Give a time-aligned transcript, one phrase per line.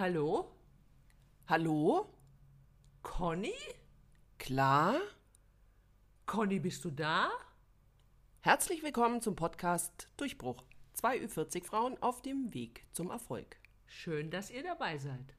[0.00, 0.46] Hallo?
[1.46, 2.06] Hallo?
[3.02, 3.52] Conny?
[4.38, 4.98] Klar?
[6.24, 7.28] Conny, bist du da?
[8.40, 10.64] Herzlich willkommen zum Podcast Durchbruch.
[10.94, 13.56] Zwei Ü40 Frauen auf dem Weg zum Erfolg.
[13.86, 15.34] Schön, dass ihr dabei seid.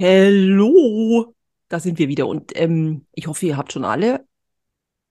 [0.00, 1.36] Hallo!
[1.68, 4.19] Da sind wir wieder und ähm, ich hoffe, ihr habt schon alle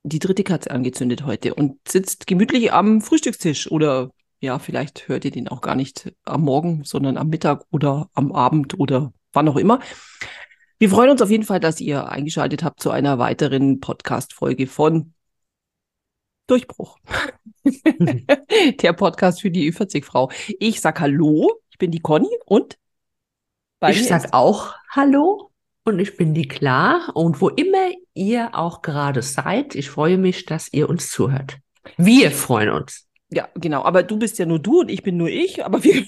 [0.09, 5.31] die dritte Katze angezündet heute und sitzt gemütlich am Frühstückstisch oder ja, vielleicht hört ihr
[5.31, 9.57] den auch gar nicht am Morgen, sondern am Mittag oder am Abend oder wann auch
[9.57, 9.79] immer.
[10.77, 15.13] Wir freuen uns auf jeden Fall, dass ihr eingeschaltet habt zu einer weiteren Podcast-Folge von
[16.47, 16.97] Durchbruch.
[18.81, 20.31] Der Podcast für die Ü40-Frau.
[20.59, 22.77] Ich sag Hallo, ich bin die Conny und
[23.87, 25.51] ich sag auch Hallo
[25.83, 27.89] und ich bin die Klar und wo immer
[28.19, 31.57] ihr auch gerade seid, ich freue mich, dass ihr uns zuhört.
[31.97, 33.07] Wir freuen uns.
[33.31, 33.83] Ja, genau.
[33.83, 35.63] Aber du bist ja nur du und ich bin nur ich.
[35.63, 36.03] Aber wir,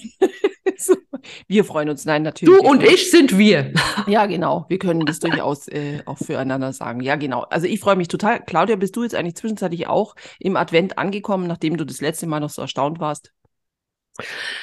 [1.48, 2.04] wir freuen uns.
[2.04, 2.60] Nein, natürlich.
[2.60, 3.72] Du und ich sind wir.
[4.06, 4.66] Ja, genau.
[4.68, 7.00] Wir können das durchaus äh, auch füreinander sagen.
[7.00, 7.42] Ja, genau.
[7.42, 8.44] Also ich freue mich total.
[8.44, 12.40] Claudia, bist du jetzt eigentlich zwischenzeitlich auch im Advent angekommen, nachdem du das letzte Mal
[12.40, 13.32] noch so erstaunt warst?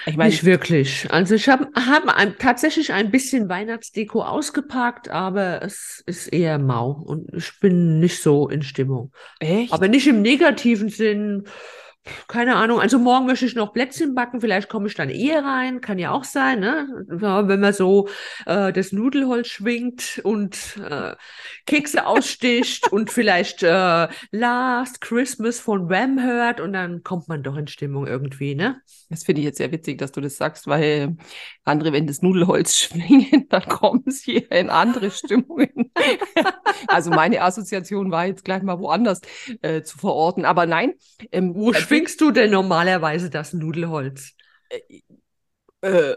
[0.06, 1.08] Ich meine, nicht wirklich.
[1.10, 6.92] Also ich habe hab ein, tatsächlich ein bisschen Weihnachtsdeko ausgepackt, aber es ist eher mau
[6.92, 9.12] und ich bin nicht so in Stimmung.
[9.40, 9.74] Echt?
[9.74, 11.46] Aber nicht im negativen Sinn
[12.28, 15.82] keine Ahnung, also morgen möchte ich noch Plätzchen backen, vielleicht komme ich dann eher rein,
[15.82, 16.88] kann ja auch sein, ne?
[17.08, 18.08] Wenn man so
[18.46, 21.16] äh, das Nudelholz schwingt und äh,
[21.66, 27.58] Kekse aussticht und vielleicht äh, Last Christmas von Wham hört und dann kommt man doch
[27.58, 28.82] in Stimmung irgendwie, ne?
[29.10, 31.18] Das finde ich jetzt sehr witzig, dass du das sagst, weil
[31.64, 35.92] andere, wenn das Nudelholz schwingen, dann kommen sie in andere Stimmungen.
[36.88, 39.22] also meine Assoziation war jetzt gleich mal woanders
[39.62, 40.94] äh, zu verorten, aber nein.
[41.32, 44.34] Ähm, Wo schwingt schwingst du denn normalerweise das Nudelholz?
[44.70, 45.02] Äh,
[45.82, 46.16] äh,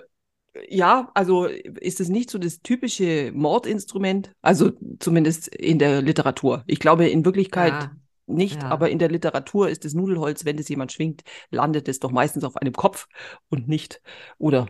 [0.68, 6.62] ja, also ist es nicht so das typische Mordinstrument, also zumindest in der Literatur.
[6.66, 7.92] Ich glaube in Wirklichkeit ja,
[8.26, 8.68] nicht, ja.
[8.68, 12.44] aber in der Literatur ist das Nudelholz, wenn das jemand schwingt, landet es doch meistens
[12.44, 13.08] auf einem Kopf
[13.48, 14.02] und nicht
[14.38, 14.68] oder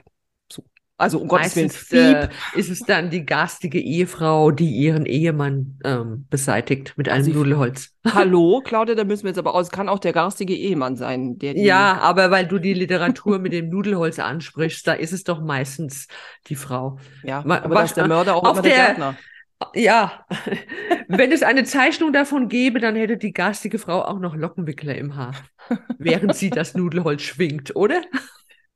[0.98, 2.14] also um Gottes Willen.
[2.14, 7.38] Äh, ist es dann die garstige Ehefrau, die ihren Ehemann ähm, beseitigt mit einem also
[7.38, 7.90] Nudelholz.
[8.14, 9.70] Hallo, Claudia, da müssen wir jetzt aber aus.
[9.70, 13.68] Kann auch der garstige Ehemann sein, der Ja, aber weil du die Literatur mit dem
[13.68, 16.06] Nudelholz ansprichst, da ist es doch meistens
[16.46, 16.98] die Frau.
[17.24, 19.16] Ja, aber Was, ist der Mörder auch immer der, der Gärtner.
[19.74, 20.24] Ja,
[21.08, 25.16] wenn es eine Zeichnung davon gäbe, dann hätte die garstige Frau auch noch Lockenwickler im
[25.16, 25.34] Haar,
[25.98, 28.02] während sie das Nudelholz schwingt, oder?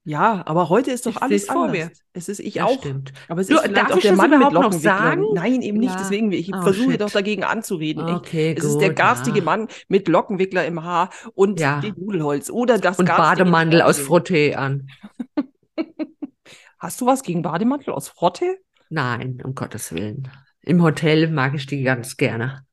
[0.07, 1.91] Ja, aber heute ist doch ich alles vor mir.
[2.13, 2.79] Es ist ich ja, auch.
[2.79, 3.13] Stimmt.
[3.27, 5.25] Aber es du, ist vielleicht auch der Mann mit noch sagen?
[5.35, 5.95] Nein, eben nicht.
[5.95, 5.99] Ja.
[5.99, 7.01] Deswegen ich oh, versuche shit.
[7.01, 8.09] doch dagegen anzureden.
[8.11, 9.45] Okay, es gut, ist der garstige ja.
[9.45, 11.81] Mann mit Lockenwickler im Haar und ja.
[11.81, 14.87] dem Nudelholz oder das und Bademantel aus Frottee an.
[16.79, 18.59] Hast du was gegen Bademantel aus Frottee?
[18.89, 20.31] Nein, um Gottes Willen.
[20.61, 22.65] Im Hotel mag ich die ganz gerne.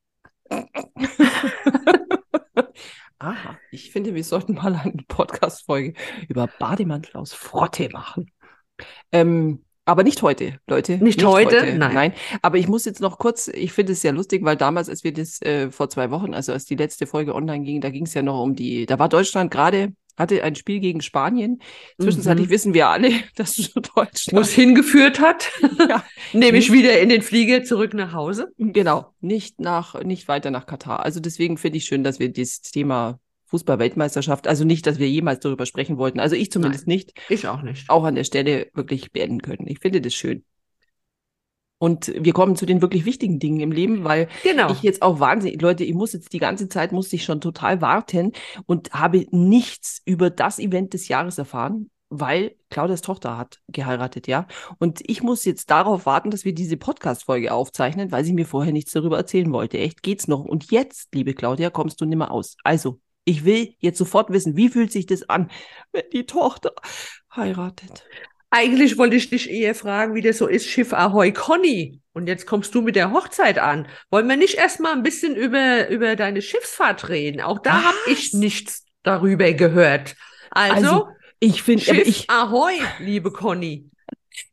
[3.19, 5.94] Aha, ich finde, wir sollten mal eine Podcast-Folge
[6.28, 8.31] über Bademantel aus Frotte machen.
[9.12, 10.94] Ähm, aber nicht heute, Leute.
[10.94, 11.62] Nicht, nicht heute?
[11.62, 11.78] heute?
[11.78, 11.94] Nein.
[11.94, 12.13] Nein.
[12.41, 15.12] Aber ich muss jetzt noch kurz, ich finde es sehr lustig, weil damals, als wir
[15.12, 18.13] das äh, vor zwei Wochen, also als die letzte Folge online ging, da ging es
[18.13, 21.62] ja noch um die, da war Deutschland gerade, hatte ein Spiel gegen Spanien.
[22.00, 22.51] Zwischenzeitlich mhm.
[22.51, 24.31] wissen wir alle, dass Deutschland.
[24.31, 25.51] Wo es hingeführt hat.
[25.90, 26.03] ja.
[26.34, 28.52] Nämlich wieder in den Flieger zurück nach Hause.
[28.57, 29.13] Genau.
[29.22, 31.03] Nicht nach, nicht weiter nach Katar.
[31.03, 34.47] Also deswegen finde ich schön, dass wir dieses Thema Fußball-Weltmeisterschaft.
[34.47, 36.19] Also nicht, dass wir jemals darüber sprechen wollten.
[36.19, 37.13] Also ich zumindest Nein, nicht.
[37.29, 37.90] Ich auch nicht.
[37.90, 39.68] Auch an der Stelle wirklich beenden können.
[39.68, 40.44] Ich finde das schön.
[41.83, 44.71] Und wir kommen zu den wirklich wichtigen Dingen im Leben, weil genau.
[44.71, 47.81] ich jetzt auch wahnsinnig, Leute, ich muss jetzt die ganze Zeit, musste ich schon total
[47.81, 48.31] warten
[48.66, 54.47] und habe nichts über das Event des Jahres erfahren, weil Claudias Tochter hat geheiratet, ja.
[54.79, 58.72] Und ich muss jetzt darauf warten, dass wir diese Podcast-Folge aufzeichnen, weil sie mir vorher
[58.72, 59.78] nichts darüber erzählen wollte.
[59.78, 60.46] Echt geht's noch?
[60.46, 62.55] Und jetzt, liebe Claudia, kommst du nimmer aus.
[62.63, 65.52] Also, ich will jetzt sofort wissen, wie fühlt sich das an,
[65.91, 66.72] wenn die Tochter
[67.35, 68.05] heiratet?
[68.55, 72.00] Eigentlich wollte ich dich eher fragen, wie das so ist, Schiff Ahoy Conny.
[72.14, 73.88] Und jetzt kommst du mit der Hochzeit an.
[74.11, 77.41] Wollen wir nicht erstmal ein bisschen über, über deine Schiffsfahrt reden?
[77.41, 80.16] Auch da habe ich nichts darüber gehört.
[80.52, 81.08] Also, also
[81.40, 83.90] ich finde, Schiff ich, Ahoi, liebe Conny.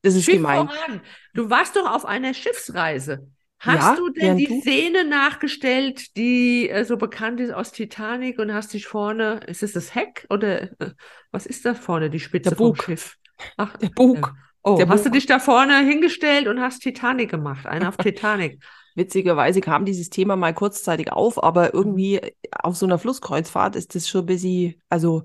[0.00, 0.67] Das ist Schiff gemein.
[0.67, 1.03] Voran.
[1.35, 3.29] Du warst doch auf einer Schiffsreise.
[3.60, 4.60] Hast ja, du denn die du?
[4.62, 9.74] Szene nachgestellt, die äh, so bekannt ist aus Titanic und hast dich vorne, ist es
[9.74, 10.92] das Heck oder äh,
[11.30, 13.16] was ist da vorne, die Spitze der vom Schiff?
[13.58, 14.16] Ach, der Bug.
[14.16, 14.30] Äh,
[14.62, 15.12] oh, der hast Bug.
[15.12, 18.62] du dich da vorne hingestellt und hast Titanic gemacht, einer auf Titanic.
[18.94, 22.20] Witzigerweise kam dieses Thema mal kurzzeitig auf, aber irgendwie
[22.62, 25.24] auf so einer Flusskreuzfahrt ist das schon ein bisschen, also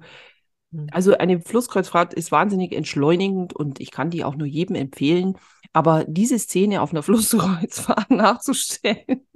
[0.76, 0.88] Hm.
[0.92, 5.38] Also eine Flusskreuzfahrt ist wahnsinnig entschleunigend und ich kann die auch nur jedem empfehlen.
[5.76, 9.28] Aber diese Szene auf einer Flusskreuzfahrt nachzustellen,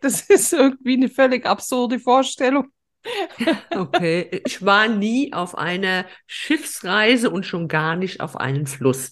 [0.00, 2.68] das ist irgendwie eine völlig absurde Vorstellung.
[3.74, 9.10] Okay, ich war nie auf einer Schiffsreise und schon gar nicht auf einen Fluss.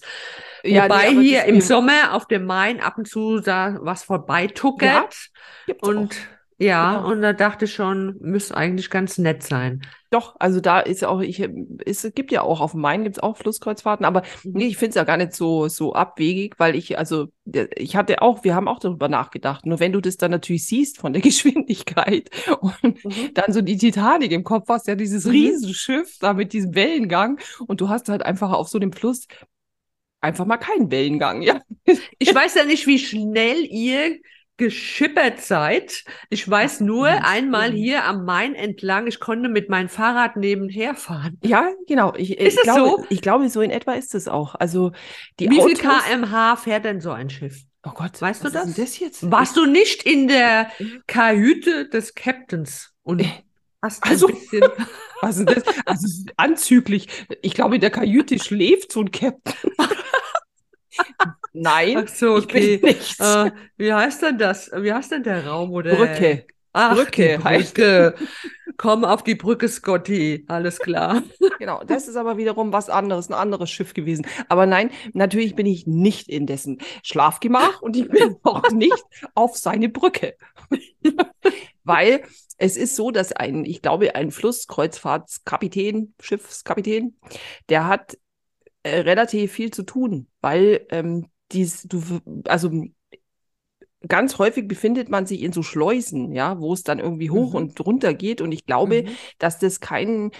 [0.63, 5.29] Ja, Wobei nee, hier im Sommer auf dem Main ab und zu da was vorbeituckert.
[5.67, 6.40] Ja, und auch.
[6.61, 7.11] Ja, genau.
[7.11, 9.81] und da dachte ich schon, müsste eigentlich ganz nett sein.
[10.11, 11.43] Doch, also da ist auch, ich,
[11.87, 14.51] es gibt ja auch auf dem Main gibt es auch Flusskreuzfahrten, aber mhm.
[14.53, 17.29] nee, ich finde es ja gar nicht so, so abwegig, weil ich, also
[17.75, 19.65] ich hatte auch, wir haben auch darüber nachgedacht.
[19.65, 22.29] Nur wenn du das dann natürlich siehst von der Geschwindigkeit
[22.59, 23.33] und mhm.
[23.33, 25.31] dann so die Titanic im Kopf hast, ja, dieses mhm.
[25.31, 29.25] Riesenschiff da mit diesem Wellengang und du hast halt einfach auf so dem Fluss
[30.19, 31.59] einfach mal keinen Wellengang, ja.
[32.19, 34.19] Ich weiß ja nicht, wie schnell ihr
[34.61, 36.03] geschippert seid.
[36.29, 41.39] Ich weiß nur einmal hier am Main entlang, ich konnte mit meinem Fahrrad nebenher fahren.
[41.43, 42.13] Ja, genau.
[42.15, 43.05] Ich, ist ich glaube, so?
[43.09, 44.53] Ich glaube, so in etwa ist es auch.
[44.53, 44.91] Also
[45.39, 47.63] die Wie Autos, viel kmh fährt denn so ein Schiff?
[47.83, 48.75] Oh Gott, weißt du das?
[48.75, 49.31] das jetzt?
[49.31, 50.69] Warst du nicht in der
[51.07, 53.29] Kajüte des Captains und äh,
[53.81, 54.61] hast also, ein bisschen
[55.21, 55.63] was das?
[55.87, 57.07] Also anzüglich.
[57.41, 59.71] Ich glaube, in der Kajüte schläft so ein Captain.
[61.53, 62.75] Nein, Ach so, okay.
[62.75, 63.19] ich bin nicht.
[63.19, 64.71] Äh, wie heißt denn das?
[64.73, 65.71] Wie heißt denn der Raum?
[65.71, 65.95] Oder?
[65.95, 66.45] Brücke.
[66.73, 68.15] Ach, Brücke, Brücke.
[68.77, 70.45] Komm auf die Brücke, Scotty.
[70.47, 71.21] Alles klar.
[71.59, 74.25] Genau, das ist aber wiederum was anderes, ein anderes Schiff gewesen.
[74.47, 79.03] Aber nein, natürlich bin ich nicht in dessen Schlafgemach und ich bin auch nicht
[79.35, 80.35] auf seine Brücke.
[81.83, 82.23] Weil
[82.57, 87.17] es ist so, dass ein, ich glaube, ein Flusskreuzfahrtskapitän, Schiffskapitän,
[87.69, 88.17] der hat
[88.83, 92.01] äh, relativ viel zu tun, weil ähm, dies, du,
[92.45, 92.71] also
[94.07, 97.57] ganz häufig befindet man sich in so Schleusen, ja, wo es dann irgendwie hoch mhm.
[97.57, 98.41] und runter geht.
[98.41, 99.09] Und ich glaube, mhm.
[99.37, 100.31] dass das kein,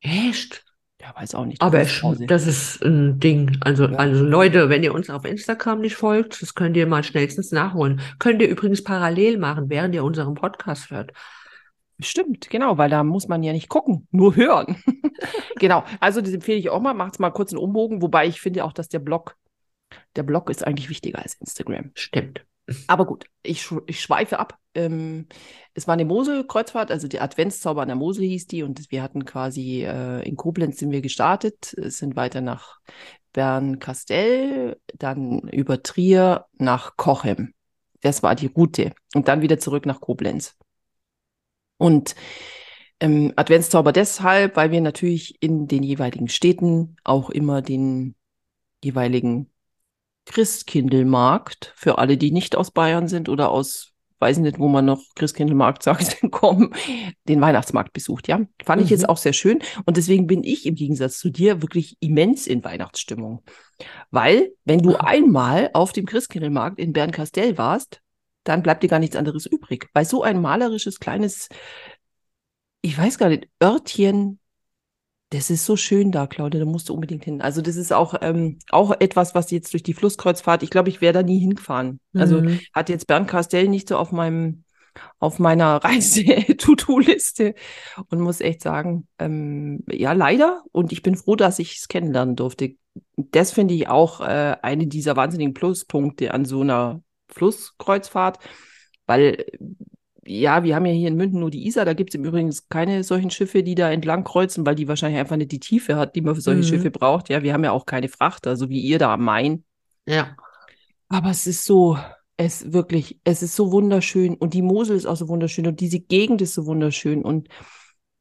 [0.00, 0.64] Echt?
[1.00, 1.62] Ja, weiß auch nicht.
[1.62, 3.56] Aber ich, das ist ein Ding.
[3.60, 3.96] Also, ja.
[3.96, 8.00] also Leute, wenn ihr uns auf Instagram nicht folgt, das könnt ihr mal schnellstens nachholen.
[8.18, 11.12] Könnt ihr übrigens parallel machen, während ihr unseren Podcast hört.
[12.02, 14.76] Stimmt, genau, weil da muss man ja nicht gucken, nur hören.
[15.56, 18.64] genau, also das empfehle ich auch mal, macht's mal kurz einen Umbogen, wobei ich finde
[18.64, 19.36] auch, dass der Blog
[20.16, 21.92] der Blog ist eigentlich wichtiger als Instagram.
[21.94, 22.44] Stimmt.
[22.86, 24.58] Aber gut, ich, ich schweife ab.
[24.74, 25.26] Ähm,
[25.74, 29.24] es war eine Mosel-Kreuzfahrt, also die Adventszauber an der Mosel hieß die und wir hatten
[29.24, 32.78] quasi äh, in Koblenz sind wir gestartet, sind weiter nach
[33.32, 37.54] Bernkastell, dann über Trier nach Cochem.
[38.02, 40.56] Das war die Route und dann wieder zurück nach Koblenz.
[41.76, 42.14] Und
[43.00, 48.14] ähm, Adventszauber deshalb, weil wir natürlich in den jeweiligen Städten auch immer den
[48.82, 49.49] jeweiligen
[50.30, 55.02] Christkindlmarkt für alle, die nicht aus Bayern sind oder aus, weiß nicht, wo man noch
[55.16, 56.72] Christkindlmarkt sagt, kommen,
[57.28, 58.40] den Weihnachtsmarkt besucht, ja.
[58.64, 58.84] Fand mhm.
[58.84, 59.08] ich jetzt mhm.
[59.08, 59.60] auch sehr schön.
[59.86, 63.42] Und deswegen bin ich im Gegensatz zu dir wirklich immens in Weihnachtsstimmung.
[64.10, 68.00] Weil, wenn du einmal auf dem Christkindlmarkt in Bernkastell warst,
[68.44, 69.88] dann bleibt dir gar nichts anderes übrig.
[69.92, 71.48] Weil so ein malerisches kleines,
[72.82, 74.39] ich weiß gar nicht, Örtchen
[75.30, 77.40] das ist so schön da, Claudia, da musst du unbedingt hin.
[77.40, 81.00] Also das ist auch, ähm, auch etwas, was jetzt durch die Flusskreuzfahrt, ich glaube, ich
[81.00, 82.00] wäre da nie hingefahren.
[82.14, 82.48] Also mhm.
[82.48, 84.64] Also hat jetzt Bernd Castell nicht so auf meinem,
[85.20, 87.54] auf meiner Reise-To-Do-Liste
[88.08, 90.64] und muss echt sagen, ähm, ja, leider.
[90.72, 92.74] Und ich bin froh, dass ich es kennenlernen durfte.
[93.16, 98.40] Das finde ich auch äh, eine dieser wahnsinnigen Pluspunkte an so einer Flusskreuzfahrt,
[99.06, 99.46] weil
[100.30, 102.54] ja, wir haben ja hier in München nur die Isar, da gibt es im Übrigen
[102.68, 106.14] keine solchen Schiffe, die da entlang kreuzen, weil die wahrscheinlich einfach nicht die Tiefe hat,
[106.14, 106.66] die man für solche mhm.
[106.66, 107.28] Schiffe braucht.
[107.28, 109.64] Ja, wir haben ja auch keine Frachter, so wie ihr da am Main.
[110.06, 110.36] Ja.
[111.08, 111.98] Aber es ist so,
[112.36, 115.98] es wirklich, es ist so wunderschön und die Mosel ist auch so wunderschön und diese
[115.98, 117.48] Gegend ist so wunderschön und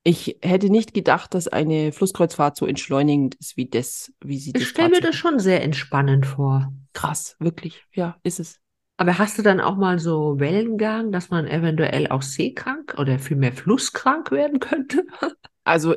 [0.03, 4.63] Ich hätte nicht gedacht, dass eine Flusskreuzfahrt so entschleunigend ist wie das, wie sie das.
[4.63, 6.73] Ich stelle mir das schon sehr entspannend vor.
[6.93, 7.83] Krass, wirklich.
[7.93, 8.59] Ja, ist es.
[8.99, 13.53] Aber hast du dann auch mal so Wellengang, dass man eventuell auch seekrank oder vielmehr
[13.53, 15.05] flusskrank werden könnte?
[15.65, 15.95] Also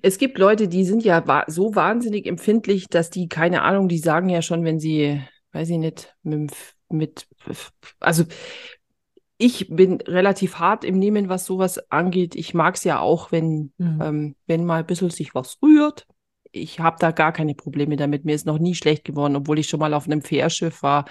[0.00, 4.30] es gibt Leute, die sind ja so wahnsinnig empfindlich, dass die, keine Ahnung, die sagen
[4.30, 5.20] ja schon, wenn sie,
[5.52, 6.52] weiß ich nicht, mit,
[6.88, 7.26] mit
[8.00, 8.24] also
[9.36, 12.34] ich bin relativ hart im Nehmen, was sowas angeht.
[12.36, 14.00] Ich mag es ja auch, wenn, mhm.
[14.02, 16.06] ähm, wenn mal ein bisschen sich was rührt.
[16.50, 18.24] Ich habe da gar keine Probleme damit.
[18.24, 21.04] Mir ist noch nie schlecht geworden, obwohl ich schon mal auf einem Fährschiff war.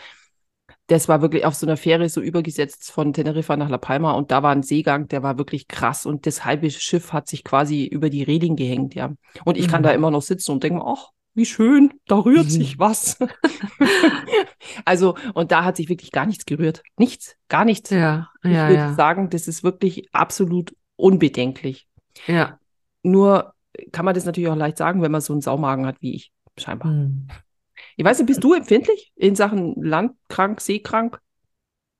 [0.87, 4.31] Das war wirklich auf so einer Fähre so übergesetzt von Teneriffa nach La Palma und
[4.31, 7.85] da war ein Seegang, der war wirklich krass und das halbe Schiff hat sich quasi
[7.85, 9.13] über die Reling gehängt, ja.
[9.45, 9.71] Und ich mhm.
[9.71, 12.49] kann da immer noch sitzen und denke mir, ach, wie schön, da rührt mhm.
[12.49, 13.17] sich was.
[14.85, 16.81] also, und da hat sich wirklich gar nichts gerührt.
[16.97, 17.89] Nichts, gar nichts.
[17.89, 18.93] Ja, ich ja, würde ja.
[18.93, 21.87] sagen, das ist wirklich absolut unbedenklich.
[22.25, 22.57] Ja.
[23.03, 23.53] Nur
[23.91, 26.31] kann man das natürlich auch leicht sagen, wenn man so einen Saumagen hat wie ich,
[26.57, 26.91] scheinbar.
[26.91, 27.27] Mhm.
[27.95, 31.19] Ich weiß nicht, bist du empfindlich in Sachen landkrank, seekrank,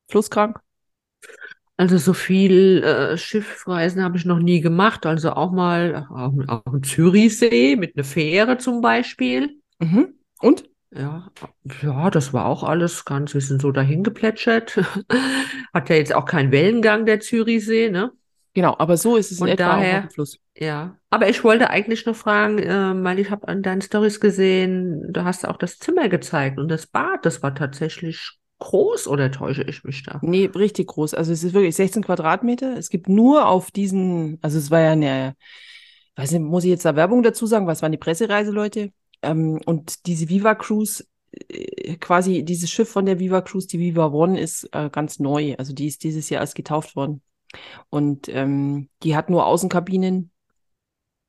[0.10, 0.60] flusskrank?
[1.78, 5.06] Also so viel äh, Schiffreisen habe ich noch nie gemacht.
[5.06, 9.60] Also auch mal auf, auf dem Zürichsee mit einer Fähre zum Beispiel.
[9.80, 10.16] Mhm.
[10.40, 10.70] Und?
[10.92, 11.30] Ja,
[11.82, 14.78] ja, das war auch alles ganz, wir sind so dahin geplätschert.
[15.74, 18.14] Hat ja jetzt auch keinen Wellengang, der Zürichsee, ne?
[18.56, 20.40] Genau, aber so ist es in etwa daher, auch dem Fluss.
[20.58, 25.12] Ja, aber ich wollte eigentlich noch fragen, äh, weil ich habe an deinen Stories gesehen,
[25.12, 29.64] du hast auch das Zimmer gezeigt und das Bad, das war tatsächlich groß oder täusche
[29.64, 30.20] ich mich da?
[30.22, 31.14] Nee, richtig groß.
[31.14, 32.78] Also es ist wirklich 16 Quadratmeter.
[32.78, 35.36] Es gibt nur auf diesen, also es war ja eine,
[36.16, 38.94] weiß nicht, muss ich jetzt da Werbung dazu sagen, was waren die Pressereiseleute?
[39.22, 41.04] Ähm, und diese Viva Cruise,
[41.50, 45.56] äh, quasi dieses Schiff von der Viva Cruise, die Viva One, ist äh, ganz neu.
[45.58, 47.22] Also die ist dieses Jahr erst getauft worden.
[47.90, 50.32] Und ähm, die hat nur Außenkabinen,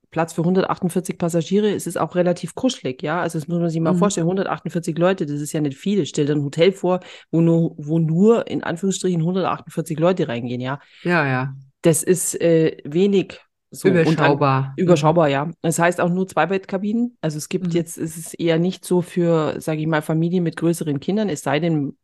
[0.09, 1.69] Platz für 148 Passagiere.
[1.69, 3.21] Es ist auch relativ kuschelig, ja.
[3.21, 3.97] Also das muss man sich mal mhm.
[3.97, 4.25] vorstellen.
[4.25, 6.05] 148 Leute, das ist ja nicht viel.
[6.05, 10.79] Stell dir ein Hotel vor, wo nur, wo nur in Anführungsstrichen 148 Leute reingehen, ja.
[11.03, 11.53] Ja, ja.
[11.81, 14.73] Das ist äh, wenig so überschaubar.
[14.75, 15.51] Dann, überschaubar, ja.
[15.61, 17.17] Das heißt auch nur Zweibettkabinen.
[17.21, 17.73] Also es gibt mhm.
[17.73, 21.41] jetzt, es ist eher nicht so für, sage ich mal, Familien mit größeren Kindern, es
[21.41, 21.97] sei denn,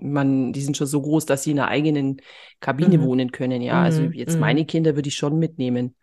[0.00, 2.20] man, die sind schon so groß, dass sie in einer eigenen
[2.60, 3.02] Kabine mhm.
[3.02, 3.82] wohnen können, ja.
[3.82, 4.12] Also mhm.
[4.12, 4.40] jetzt mhm.
[4.40, 5.94] meine Kinder würde ich schon mitnehmen.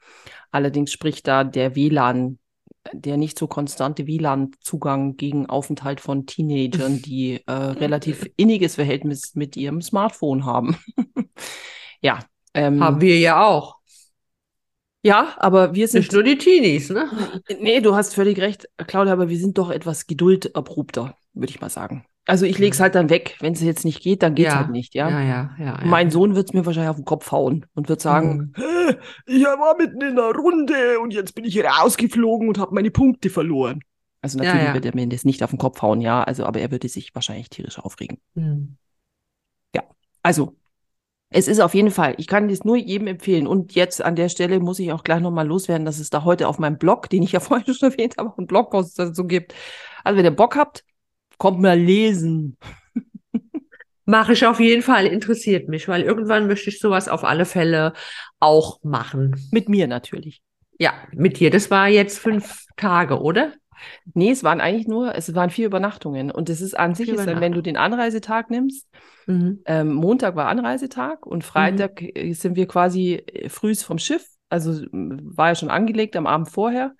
[0.51, 2.39] Allerdings spricht da der WLAN,
[2.93, 9.57] der nicht so konstante WLAN-Zugang gegen Aufenthalt von Teenagern, die äh, relativ inniges Verhältnis mit
[9.57, 10.77] ihrem Smartphone haben.
[12.01, 12.19] ja.
[12.53, 13.77] Ähm, haben wir ja auch.
[15.03, 16.01] Ja, aber wir sind.
[16.01, 17.09] Nicht nur die Teenies, ne?
[17.59, 21.69] Nee, du hast völlig recht, Claudia, aber wir sind doch etwas gedulderprobter, würde ich mal
[21.69, 22.05] sagen.
[22.25, 23.37] Also ich lege es halt dann weg.
[23.39, 24.59] Wenn es jetzt nicht geht, dann geht es ja.
[24.59, 25.09] halt nicht, ja.
[25.09, 25.79] Ja, ja, ja.
[25.85, 28.95] Mein Sohn wird es mir wahrscheinlich auf den Kopf hauen und wird sagen, mhm.
[29.25, 33.29] ich war mitten in einer Runde und jetzt bin ich rausgeflogen und habe meine Punkte
[33.29, 33.79] verloren.
[34.21, 34.73] Also natürlich ja, ja.
[34.73, 36.21] wird er mir das nicht auf den Kopf hauen, ja.
[36.21, 38.17] Also, aber er würde sich wahrscheinlich tierisch aufregen.
[38.35, 38.75] Mhm.
[39.73, 39.83] Ja,
[40.21, 40.57] also
[41.29, 43.47] es ist auf jeden Fall, ich kann das nur jedem empfehlen.
[43.47, 46.47] Und jetzt an der Stelle muss ich auch gleich nochmal loswerden, dass es da heute
[46.47, 49.53] auf meinem Blog, den ich ja vorhin schon erwähnt habe, einen Blogpost dazu gibt.
[50.03, 50.83] Also wenn ihr Bock habt,
[51.37, 52.57] kommt mal lesen.
[54.05, 57.91] Mache ich auf jeden Fall, interessiert mich, weil irgendwann möchte ich sowas auf alle Fälle
[58.39, 59.35] auch machen.
[59.51, 60.41] Mit mir natürlich.
[60.79, 61.49] Ja, mit dir.
[61.49, 63.53] Das war jetzt fünf Tage, oder?
[64.13, 66.31] Nee, es waren eigentlich nur, es waren vier Übernachtungen.
[66.31, 68.87] Und es ist an sich, ist dann, wenn du den Anreisetag nimmst,
[69.25, 69.61] mhm.
[69.65, 72.33] ähm, Montag war Anreisetag und Freitag mhm.
[72.33, 74.25] sind wir quasi äh, frühs vom Schiff.
[74.49, 76.95] Also war ja schon angelegt am Abend vorher.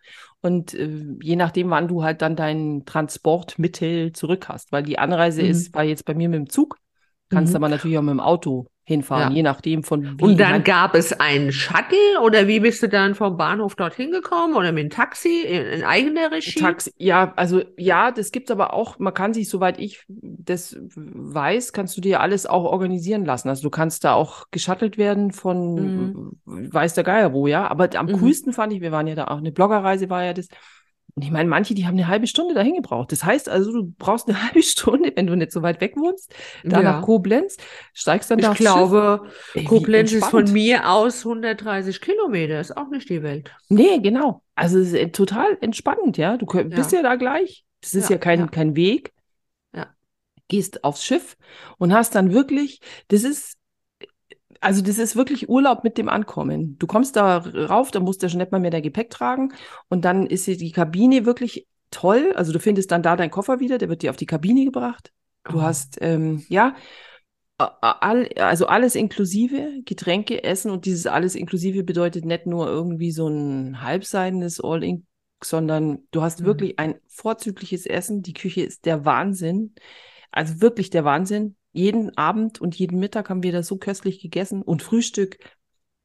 [0.48, 0.90] Und äh,
[1.22, 5.50] je nachdem, wann du halt dann dein Transportmittel zurück hast, weil die Anreise mhm.
[5.50, 6.78] ist, war jetzt bei mir mit dem Zug,
[7.30, 7.58] kannst mhm.
[7.58, 9.36] aber natürlich auch mit dem Auto hinfahren, ja.
[9.36, 10.24] je nachdem von wie.
[10.24, 14.56] Und dann gab es einen Shuttle oder wie bist du dann vom Bahnhof dorthin gekommen
[14.56, 16.58] oder mit dem Taxi in, in eigener Regie?
[16.58, 21.74] Taxi, ja, also ja, das gibt aber auch, man kann sich, soweit ich das weiß,
[21.74, 23.50] kannst du dir alles auch organisieren lassen.
[23.50, 26.32] Also du kannst da auch geschattelt werden von mhm.
[26.46, 27.68] weiß der Geier wo, ja.
[27.68, 28.20] Aber am mhm.
[28.20, 30.48] coolsten fand ich, wir waren ja da auch, eine Bloggerreise war ja das,
[31.18, 33.12] und ich meine, manche, die haben eine halbe Stunde dahin gebraucht.
[33.12, 36.32] Das heißt also, du brauchst eine halbe Stunde, wenn du nicht so weit weg wohnst,
[36.64, 36.84] da ja.
[36.84, 37.58] nach Koblenz,
[37.92, 39.24] steigst dann da Ich glaube,
[39.56, 43.52] Ey, Koblenz ist von mir aus 130 Kilometer, ist auch nicht die Welt.
[43.68, 44.44] Nee, genau.
[44.54, 46.38] Also es ist äh, total entspannend, ja.
[46.38, 47.66] Du bist ja, ja da gleich.
[47.82, 49.12] Das ist ja, ja kein, kein Weg.
[49.74, 49.88] Ja.
[50.50, 51.36] Gehst aufs Schiff
[51.80, 53.57] und hast dann wirklich, das ist
[54.62, 56.78] also das ist wirklich Urlaub mit dem Ankommen.
[56.80, 59.54] Du kommst da rauf, da musst du schon nicht mal mehr dein Gepäck tragen
[59.90, 62.34] und dann ist die Kabine wirklich toll.
[62.36, 65.12] Also du findest dann da deinen Koffer wieder, der wird dir auf die Kabine gebracht.
[65.44, 66.76] Du hast, ähm, ja,
[67.58, 73.82] also alles inklusive, Getränke, Essen und dieses alles inklusive bedeutet nicht nur irgendwie so ein
[73.82, 75.08] halbseidenes All-In,
[75.44, 76.46] sondern du hast mhm.
[76.46, 78.22] wirklich ein vorzügliches Essen.
[78.22, 79.74] Die Küche ist der Wahnsinn.
[80.32, 81.56] Also wirklich der Wahnsinn.
[81.78, 85.38] Jeden Abend und jeden Mittag haben wir da so köstlich gegessen und Frühstück.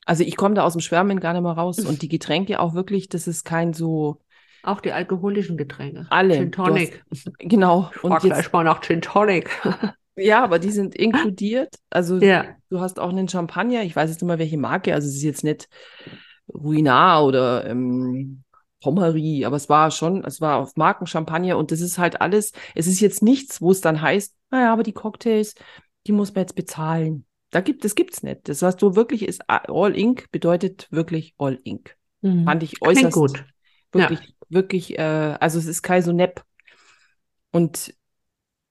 [0.04, 1.78] Also ich komme da aus dem Schwärmen gar nicht mehr raus.
[1.78, 4.20] Und die Getränke auch wirklich, das ist kein so.
[4.64, 6.06] Auch die alkoholischen Getränke.
[6.10, 6.36] Alle.
[6.36, 7.02] Gin Tonic.
[7.10, 7.90] Hast, genau.
[8.02, 9.50] Und jetzt mal nach Gin Tonic.
[10.14, 11.74] Ja, aber die sind inkludiert.
[11.88, 12.44] Also ja.
[12.68, 13.82] du hast auch einen Champagner.
[13.82, 14.92] Ich weiß jetzt nicht mal, welche Marke.
[14.92, 15.70] Also es ist jetzt nicht
[16.52, 18.44] Ruinar oder ähm,
[18.82, 22.52] Pommery, aber es war schon, es war auf Marken Champagner und das ist halt alles.
[22.74, 25.54] Es ist jetzt nichts, wo es dann heißt, naja, aber die Cocktails,
[26.06, 27.24] die muss man jetzt bezahlen.
[27.50, 28.48] Da gibt, das gibt's nicht.
[28.48, 31.96] Das, was du wirklich ist, All Ink bedeutet wirklich All Ink.
[32.22, 32.44] Mhm.
[32.44, 33.44] Fand ich äußerst Klingt gut.
[33.92, 34.26] Wirklich, ja.
[34.48, 36.44] wirklich, äh, also es ist Kai so nepp.
[37.50, 37.94] Und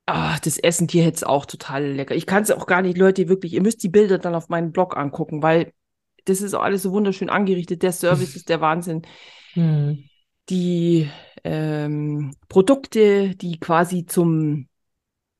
[0.08, 2.16] Ah, das Essen hier jetzt auch total lecker.
[2.16, 4.72] Ich kann es auch gar nicht, Leute, wirklich, ihr müsst die Bilder dann auf meinem
[4.72, 5.72] Blog angucken, weil
[6.26, 7.82] das ist auch alles so wunderschön angerichtet.
[7.82, 9.04] Der Service ist der Wahnsinn.
[9.54, 10.04] Hm.
[10.50, 11.10] Die
[11.44, 14.68] ähm, Produkte, die quasi zum,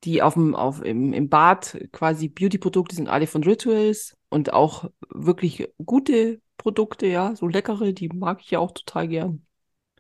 [0.04, 4.90] die auf dem, auf, im, im Bad quasi Beauty-Produkte sind alle von Rituals und auch
[5.10, 9.46] wirklich gute Produkte, ja, so leckere, die mag ich ja auch total gern.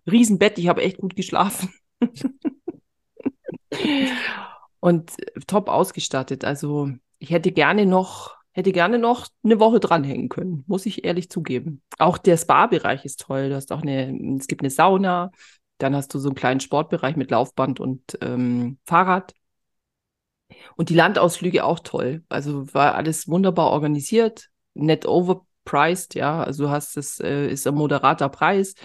[0.09, 1.73] Riesenbett, ich habe echt gut geschlafen.
[4.79, 5.11] und
[5.47, 6.43] top ausgestattet.
[6.43, 6.89] Also
[7.19, 11.81] ich hätte gerne noch, hätte gerne noch eine Woche dranhängen können, muss ich ehrlich zugeben.
[11.97, 13.49] Auch der Spa-Bereich ist toll.
[13.49, 15.31] Du hast auch eine, es gibt eine Sauna,
[15.77, 19.33] dann hast du so einen kleinen Sportbereich mit Laufband und ähm, Fahrrad.
[20.75, 22.23] Und die Landausflüge auch toll.
[22.29, 26.43] Also war alles wunderbar organisiert, net overpriced, ja.
[26.43, 28.75] Also du hast es, äh, ist ein moderater Preis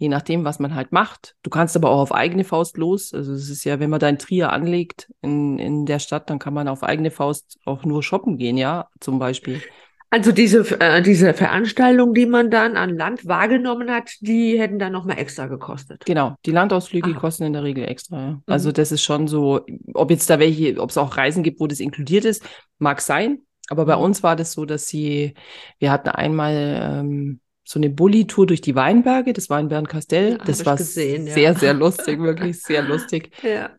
[0.00, 1.36] je nachdem, was man halt macht.
[1.42, 3.12] Du kannst aber auch auf eigene Faust los.
[3.12, 6.54] Also es ist ja, wenn man dein Trier anlegt in, in der Stadt, dann kann
[6.54, 9.60] man auf eigene Faust auch nur shoppen gehen, ja, zum Beispiel.
[10.08, 14.92] Also diese, äh, diese Veranstaltung, die man dann an Land wahrgenommen hat, die hätten dann
[14.92, 16.06] nochmal extra gekostet.
[16.06, 17.20] Genau, die Landausflüge Aha.
[17.20, 18.16] kosten in der Regel extra.
[18.16, 18.30] Ja.
[18.30, 18.42] Mhm.
[18.46, 21.66] Also das ist schon so, ob jetzt da welche, ob es auch Reisen gibt, wo
[21.66, 22.42] das inkludiert ist,
[22.78, 23.42] mag sein.
[23.68, 24.02] Aber bei mhm.
[24.02, 25.34] uns war das so, dass sie,
[25.78, 30.32] wir hatten einmal ähm, so eine Bulli-Tour durch die Weinberge, das Weinbergenkastell.
[30.32, 31.54] Ja, das war gesehen, sehr, ja.
[31.54, 33.32] sehr lustig, wirklich sehr lustig.
[33.42, 33.70] Ja.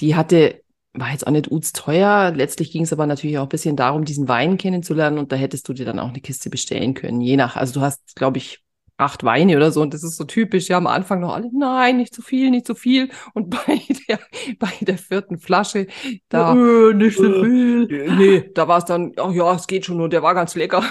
[0.00, 0.62] Die hatte,
[0.92, 2.32] war jetzt auch nicht uts teuer.
[2.34, 5.68] Letztlich ging es aber natürlich auch ein bisschen darum, diesen Wein kennenzulernen und da hättest
[5.68, 7.20] du dir dann auch eine Kiste bestellen können.
[7.20, 8.62] Je nach, also du hast, glaube ich,
[8.98, 10.68] acht Weine oder so und das ist so typisch.
[10.68, 13.08] Ja, am Anfang noch alle, nein, nicht zu viel, nicht zu viel.
[13.32, 14.18] Und bei der,
[14.58, 15.86] bei der vierten Flasche,
[16.28, 16.52] da.
[16.52, 18.16] Äh, nicht so äh, viel.
[18.16, 20.82] Nee, da war es dann, ach ja, es geht schon und der war ganz lecker.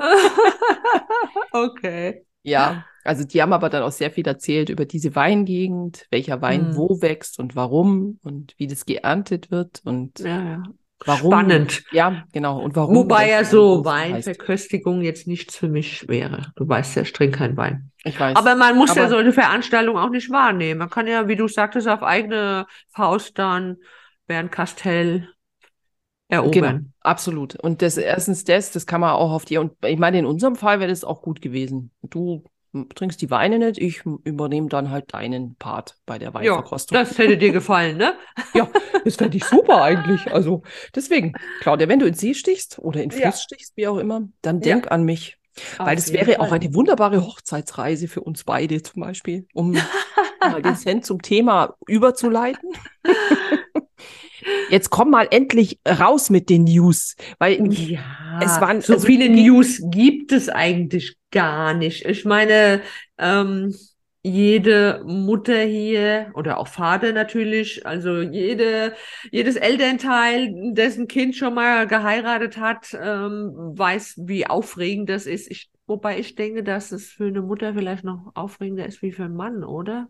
[1.52, 2.24] okay.
[2.42, 6.68] Ja, also die haben aber dann auch sehr viel erzählt über diese Weingegend, welcher Wein
[6.68, 6.76] hm.
[6.76, 10.62] wo wächst und warum und wie das geerntet wird und ja, ja.
[11.06, 11.32] Warum?
[11.32, 11.82] Spannend.
[11.92, 12.60] Ja, genau.
[12.60, 12.94] Und warum?
[12.94, 16.52] Wobei ja so Weinverköstigung jetzt nichts für mich wäre.
[16.56, 17.90] Du weißt ja, ich trinke keinen Wein.
[18.04, 18.36] Ich weiß.
[18.36, 20.78] Aber man muss Aber ja solche Veranstaltungen auch nicht wahrnehmen.
[20.78, 23.78] Man kann ja, wie du sagtest, auf eigene Faust dann
[24.26, 25.28] Bernkastell
[26.30, 26.52] erobern.
[26.52, 27.56] Genau, absolut.
[27.56, 29.60] Und das erstens das, das kann man auch auf dir.
[29.60, 31.90] Und ich meine, in unserem Fall wäre das auch gut gewesen.
[32.02, 32.44] Du
[32.94, 36.96] trinkst die Weine nicht, ich übernehme dann halt deinen Part bei der Weinverkostung.
[36.96, 38.14] Ja, das hätte dir gefallen, ne?
[38.54, 38.68] ja,
[39.04, 40.32] das fände ich super eigentlich.
[40.32, 40.62] Also
[40.94, 43.32] deswegen, Claudia, wenn du in See stichst oder in Fluss ja.
[43.32, 44.90] stichst, wie auch immer, dann denk ja.
[44.92, 45.36] an mich.
[45.78, 46.36] Auf Weil das wäre Fall.
[46.36, 49.72] auch eine wunderbare Hochzeitsreise für uns beide zum Beispiel, um
[50.40, 52.70] mal den Cent zum Thema überzuleiten.
[54.70, 58.00] Jetzt komm mal endlich raus mit den News, weil ja,
[58.42, 62.04] es waren so also viele News gibt es eigentlich gar nicht.
[62.04, 62.82] Ich meine,
[63.18, 63.74] ähm,
[64.22, 68.94] jede Mutter hier oder auch Vater natürlich, also jede,
[69.30, 75.50] jedes Elternteil, dessen Kind schon mal geheiratet hat, ähm, weiß, wie aufregend das ist.
[75.50, 79.24] Ich, wobei ich denke, dass es für eine Mutter vielleicht noch aufregender ist wie für
[79.24, 80.08] einen Mann, oder?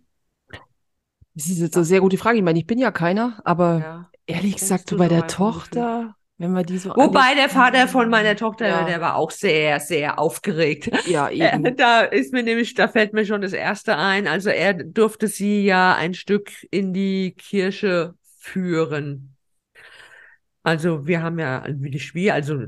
[1.34, 2.38] Das ist jetzt eine sehr gute Frage.
[2.38, 4.10] Ich meine, ich bin ja keiner, aber ja.
[4.30, 6.90] Ehrlich gesagt, du bei der Tochter, wenn wir die so.
[6.96, 8.84] Wobei der Vater von meiner Tochter, ja.
[8.84, 10.90] der war auch sehr, sehr aufgeregt.
[11.06, 11.76] Ja, eben.
[11.76, 14.26] Da ist mir nämlich, da fällt mir schon das erste ein.
[14.26, 19.36] Also er durfte sie ja ein Stück in die Kirche führen.
[20.62, 22.58] Also wir haben ja, wie die Schwie, also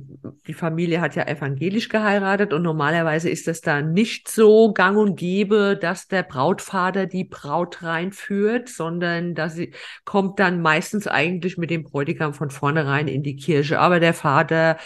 [0.46, 5.16] die Familie hat ja evangelisch geheiratet und normalerweise ist das da nicht so gang und
[5.16, 9.74] gäbe, dass der Brautvater die Braut reinführt, sondern dass sie
[10.06, 13.78] kommt dann meistens eigentlich mit dem Bräutigam von vornherein in die Kirche.
[13.78, 14.78] Aber der Vater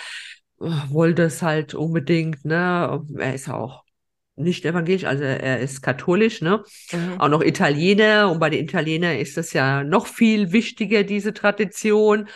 [0.61, 3.05] äh, wollte es halt unbedingt, ne?
[3.19, 3.85] Er ist auch
[4.35, 6.62] nicht evangelisch, also er ist katholisch, ne?
[6.92, 7.21] Mhm.
[7.21, 12.29] Auch noch Italiener und bei den Italienern ist das ja noch viel wichtiger, diese Tradition.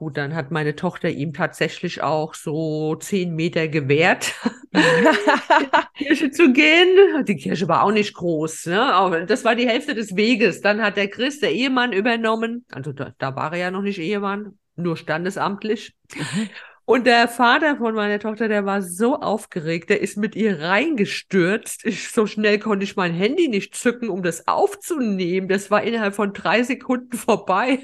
[0.00, 4.32] Gut, dann hat meine Tochter ihm tatsächlich auch so zehn Meter gewährt,
[4.72, 7.26] in die Kirche zu gehen.
[7.26, 8.80] Die Kirche war auch nicht groß, ne?
[8.80, 10.62] aber das war die Hälfte des Weges.
[10.62, 12.64] Dann hat der Chris, der Ehemann, übernommen.
[12.72, 15.94] Also da, da war er ja noch nicht Ehemann, nur standesamtlich.
[16.16, 16.48] Mhm.
[16.86, 21.84] Und der Vater von meiner Tochter, der war so aufgeregt, der ist mit ihr reingestürzt.
[21.84, 25.46] Ich, so schnell konnte ich mein Handy nicht zücken, um das aufzunehmen.
[25.46, 27.80] Das war innerhalb von drei Sekunden vorbei.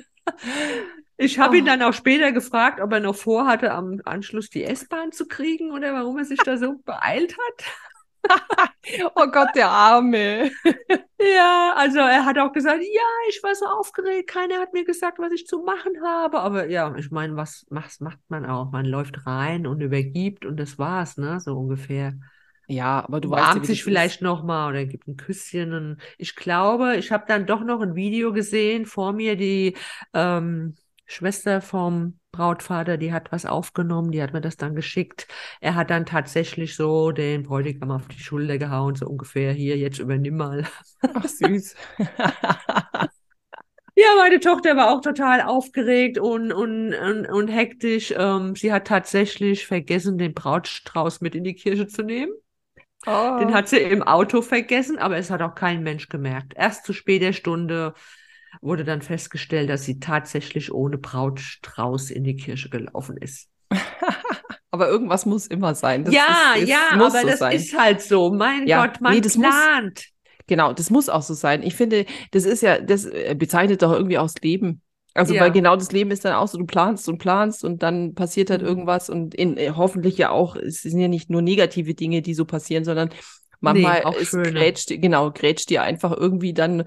[1.18, 1.58] Ich habe oh.
[1.58, 5.70] ihn dann auch später gefragt, ob er noch vorhatte, am Anschluss die S-Bahn zu kriegen
[5.72, 7.64] oder warum er sich da so beeilt hat.
[9.14, 10.50] oh Gott, der Arme.
[11.20, 15.18] ja, also er hat auch gesagt, ja, ich war so aufgeregt, keiner hat mir gesagt,
[15.18, 16.40] was ich zu machen habe.
[16.40, 18.70] Aber ja, ich meine, was macht, macht man auch?
[18.70, 21.40] Man läuft rein und übergibt und das war's, ne?
[21.40, 22.14] So ungefähr.
[22.68, 25.72] Ja, aber du weißt ja, sich vielleicht noch mal oder gibt ein Küsschen.
[25.72, 29.76] Und ich glaube, ich habe dann doch noch ein Video gesehen vor mir, die
[30.12, 30.74] ähm,
[31.06, 35.28] Schwester vom Brautvater, die hat was aufgenommen, die hat mir das dann geschickt.
[35.60, 39.98] Er hat dann tatsächlich so den Bräutigam auf die Schulter gehauen, so ungefähr, hier, jetzt
[39.98, 40.66] übernimm mal.
[41.14, 41.76] Ach, süß.
[43.98, 48.12] Ja, meine Tochter war auch total aufgeregt und, und, und, und hektisch.
[48.14, 52.32] Ähm, sie hat tatsächlich vergessen, den Brautstrauß mit in die Kirche zu nehmen.
[53.06, 53.38] Oh.
[53.38, 56.52] Den hat sie im Auto vergessen, aber es hat auch kein Mensch gemerkt.
[56.56, 57.94] Erst zu später Stunde
[58.60, 63.48] wurde dann festgestellt, dass sie tatsächlich ohne Brautstrauß in die Kirche gelaufen ist.
[64.70, 66.04] aber irgendwas muss immer sein.
[66.04, 67.56] Das ja, ist, ja, aber so das sein.
[67.56, 68.32] ist halt so.
[68.32, 69.94] Mein ja, Gott, man nee, plant.
[69.94, 70.04] Muss,
[70.46, 71.62] genau, das muss auch so sein.
[71.62, 74.82] Ich finde, das ist ja, das äh, bezeichnet doch irgendwie auch das Leben.
[75.14, 75.40] Also, ja.
[75.40, 78.50] weil genau das Leben ist dann auch so, du planst und planst und dann passiert
[78.50, 78.68] halt mhm.
[78.68, 82.34] irgendwas und in, äh, hoffentlich ja auch, es sind ja nicht nur negative Dinge, die
[82.34, 83.08] so passieren, sondern
[83.60, 86.84] manchmal nee, ist, grätscht, genau, grätscht dir einfach irgendwie dann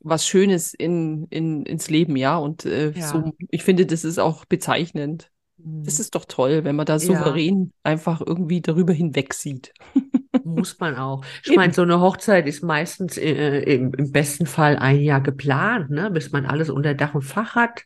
[0.00, 2.36] was Schönes in, in, ins Leben, ja.
[2.36, 3.06] Und äh, ja.
[3.06, 5.30] so, ich finde, das ist auch bezeichnend.
[5.58, 6.00] Das mhm.
[6.00, 7.90] ist doch toll, wenn man da souverän ja.
[7.90, 9.72] einfach irgendwie darüber hinweg sieht.
[10.44, 11.24] Muss man auch.
[11.44, 15.90] Ich meine, so eine Hochzeit ist meistens äh, im, im, besten Fall ein Jahr geplant,
[15.90, 16.10] ne?
[16.10, 17.84] bis man alles unter Dach und Fach hat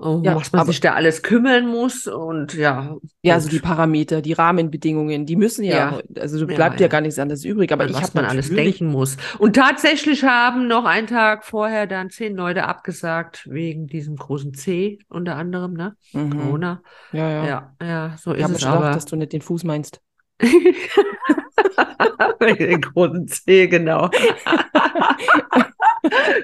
[0.00, 2.96] um ja, was man sich da alles kümmern muss und ja.
[3.22, 6.00] Ja, also die Parameter, die Rahmenbedingungen, die müssen ja, ja.
[6.18, 9.18] also bleibt ja, ja, gar nichts anderes übrig, aber ich was man alles denken muss.
[9.38, 14.98] Und tatsächlich haben noch einen Tag vorher dann zehn Leute abgesagt wegen diesem großen C
[15.08, 15.94] unter anderem, ne?
[16.12, 16.30] Mhm.
[16.30, 16.82] Corona.
[17.12, 17.46] Ja, ja.
[17.46, 18.92] Ja, ja so ich ist es aber.
[18.92, 20.00] dass du nicht den Fuß meinst.
[22.40, 24.08] den großen C, genau.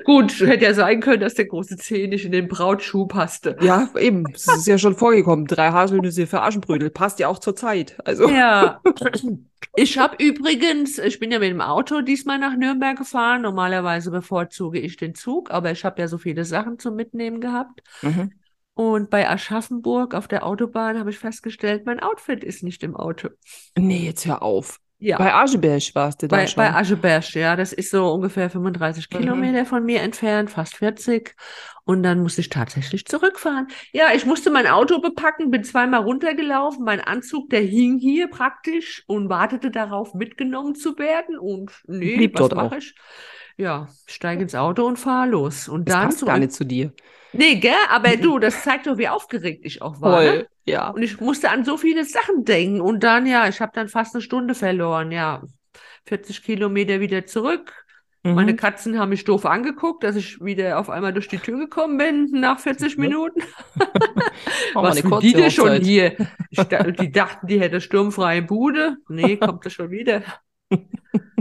[0.05, 3.57] Gut, hätte ja sein können, dass der große Zeh nicht in den Brautschuh passte.
[3.61, 4.25] Ja, eben.
[4.33, 5.47] Das ist ja schon vorgekommen.
[5.47, 6.91] Drei Haselnüsse für Aschenbrödel.
[6.91, 7.97] Passt ja auch zur Zeit.
[8.05, 8.29] Also.
[8.29, 8.81] Ja.
[9.79, 13.43] Ich habe übrigens, ich bin ja mit dem Auto diesmal nach Nürnberg gefahren.
[13.43, 17.83] Normalerweise bevorzuge ich den Zug, aber ich habe ja so viele Sachen zum Mitnehmen gehabt.
[18.01, 18.33] Mhm.
[18.73, 23.29] Und bei Aschaffenburg auf der Autobahn habe ich festgestellt, mein Outfit ist nicht im Auto.
[23.77, 24.81] Nee, jetzt hör auf.
[24.99, 25.19] Ja.
[25.19, 26.57] Bei Ascheberg warst du da bei, schon.
[26.57, 27.55] Bei Ascheberg, ja.
[27.55, 29.19] Das ist so ungefähr 35 mhm.
[29.19, 31.35] Kilometer von mir entfernt, fast 40.
[31.85, 33.69] Und dann musste ich tatsächlich zurückfahren.
[33.93, 36.85] Ja, ich musste mein Auto bepacken, bin zweimal runtergelaufen.
[36.85, 41.39] Mein Anzug, der hing hier praktisch und wartete darauf, mitgenommen zu werden.
[41.39, 42.95] Und nee, Blieb was mache ich?
[43.59, 45.69] Ja, steige ins Auto und fahre los.
[45.69, 46.93] Und das dann passt gar nicht zu dir.
[47.33, 47.73] Nee, gell?
[47.91, 50.13] Aber du, das zeigt doch, wie aufgeregt ich auch war.
[50.23, 50.49] Voll, ne?
[50.67, 50.91] Ja.
[50.91, 52.81] Und ich musste an so viele Sachen denken.
[52.81, 55.13] Und dann, ja, ich habe dann fast eine Stunde verloren.
[55.13, 55.43] Ja,
[56.07, 57.87] 40 Kilometer wieder zurück.
[58.25, 58.35] Mhm.
[58.35, 61.97] Meine Katzen haben mich doof angeguckt, dass ich wieder auf einmal durch die Tür gekommen
[61.99, 63.41] bin nach 40 Minuten.
[64.75, 66.17] Was sind die denn schon hier?
[66.69, 68.97] Da, die dachten, die hätte sturmfreie Bude.
[69.09, 70.23] Nee, kommt das schon wieder.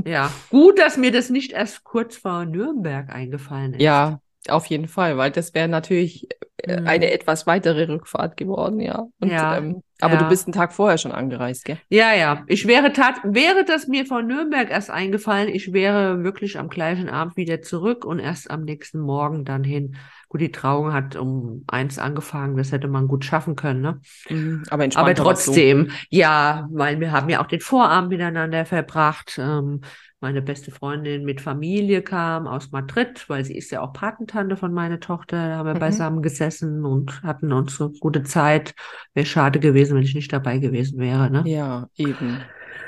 [0.06, 3.82] ja, gut, dass mir das nicht erst kurz vor Nürnberg eingefallen ist.
[3.82, 6.28] Ja, auf jeden Fall, weil das wäre natürlich
[6.68, 6.88] mhm.
[6.88, 9.06] eine etwas weitere Rückfahrt geworden, ja.
[9.20, 10.24] Und, ja, ähm, aber ja.
[10.24, 11.78] du bist einen Tag vorher schon angereist, gell?
[11.90, 12.44] Ja, ja.
[12.48, 17.10] Ich wäre tat, wäre das mir von Nürnberg erst eingefallen, ich wäre wirklich am gleichen
[17.10, 19.96] Abend wieder zurück und erst am nächsten Morgen dann hin.
[20.28, 24.02] Gut, die Trauung hat um eins angefangen, das hätte man gut schaffen können, ne?
[24.30, 25.96] Mhm, aber, aber trotzdem, so.
[26.10, 29.40] ja, weil wir haben ja auch den Vorabend miteinander verbracht.
[29.40, 29.82] Ähm,
[30.22, 34.74] meine beste Freundin mit Familie kam aus Madrid, weil sie ist ja auch Patentante von
[34.74, 35.50] meiner Tochter.
[35.50, 35.80] Da haben wir mhm.
[35.80, 38.74] beisammen gesessen und hatten uns so gute Zeit.
[39.14, 41.30] Wäre schade gewesen, wenn ich nicht dabei gewesen wäre.
[41.30, 41.44] Ne?
[41.46, 42.42] Ja, eben.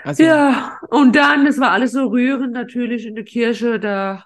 [0.04, 3.80] Also, ja, und dann, das war alles so rührend natürlich in der Kirche.
[3.80, 4.24] Da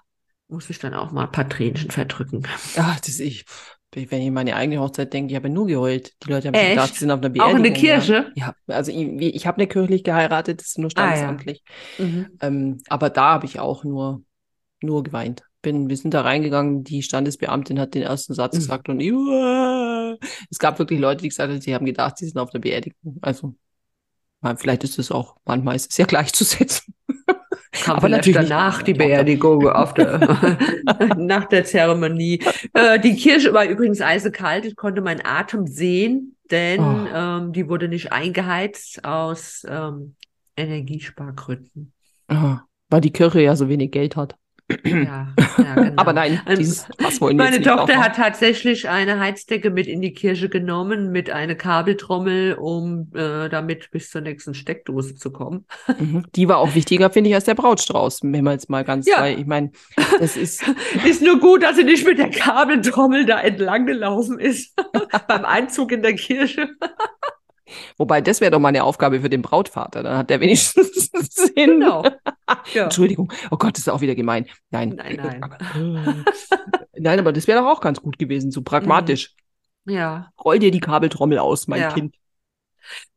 [0.48, 2.46] muss ich dann auch mal ein paar Tränchen verdrücken.
[2.76, 3.44] Ja, das ist ich
[3.94, 6.12] wenn ich an meine eigene Hochzeit denke, ich habe nur geheult.
[6.24, 6.70] Die Leute haben Echt?
[6.70, 7.52] gedacht, sie sind auf einer Beerdigung.
[7.52, 8.32] Auch in der Kirche?
[8.34, 11.62] Ja, ja also ich, ich habe nicht kirchlich geheiratet, das ist nur standesamtlich.
[11.66, 12.04] Ah, ja.
[12.04, 12.26] mhm.
[12.40, 14.22] ähm, aber da habe ich auch nur,
[14.82, 15.42] nur geweint.
[15.60, 18.58] Bin, wir sind da reingegangen, die Standesbeamtin hat den ersten Satz mhm.
[18.58, 19.00] gesagt und
[20.50, 23.18] es gab wirklich Leute, die gesagt haben, sie haben gedacht, sie sind auf der Beerdigung.
[23.20, 23.54] Also,
[24.56, 26.91] vielleicht ist es auch, manchmal ist es ja gleichzusetzen.
[27.82, 30.18] Kam aber natürlich danach die Beerdigung auf der,
[31.16, 32.40] nach der Zeremonie.
[32.74, 34.64] Äh, die Kirche war übrigens eisekalt.
[34.64, 37.06] Ich konnte meinen Atem sehen, denn oh.
[37.12, 40.14] ähm, die wurde nicht eingeheizt aus ähm,
[40.56, 41.92] Energiespargründen.
[42.28, 42.56] Oh,
[42.88, 44.36] weil die Kirche ja so wenig Geld hat.
[44.84, 45.92] Ja, ja genau.
[45.96, 50.12] Aber nein, ähm, dieses Fass wollen Meine Tochter hat tatsächlich eine Heizdecke mit in die
[50.12, 55.66] Kirche genommen, mit einer Kabeltrommel, um äh, damit bis zur nächsten Steckdose zu kommen.
[55.98, 56.24] Mhm.
[56.34, 59.20] Die war auch wichtiger, finde ich, als der Brautstrauß, wenn man jetzt mal ganz, ja.
[59.20, 59.72] weil ich meine,
[60.18, 60.64] das ist.
[61.04, 64.74] ist nur gut, dass sie nicht mit der Kabeltrommel da entlang gelaufen ist
[65.28, 66.68] beim Einzug in der Kirche.
[67.96, 70.02] Wobei, das wäre doch mal eine Aufgabe für den Brautvater.
[70.02, 71.80] Dann hat der wenigstens Sinn.
[71.80, 72.04] Genau.
[72.74, 72.84] Ja.
[72.84, 73.32] Entschuldigung.
[73.50, 74.46] Oh Gott, das ist auch wieder gemein.
[74.70, 74.90] Nein.
[74.96, 76.24] Nein, nein.
[76.98, 79.34] nein, aber das wäre doch auch ganz gut gewesen, so pragmatisch.
[79.84, 80.30] Ja.
[80.42, 81.92] Roll dir die Kabeltrommel aus, mein ja.
[81.92, 82.14] Kind.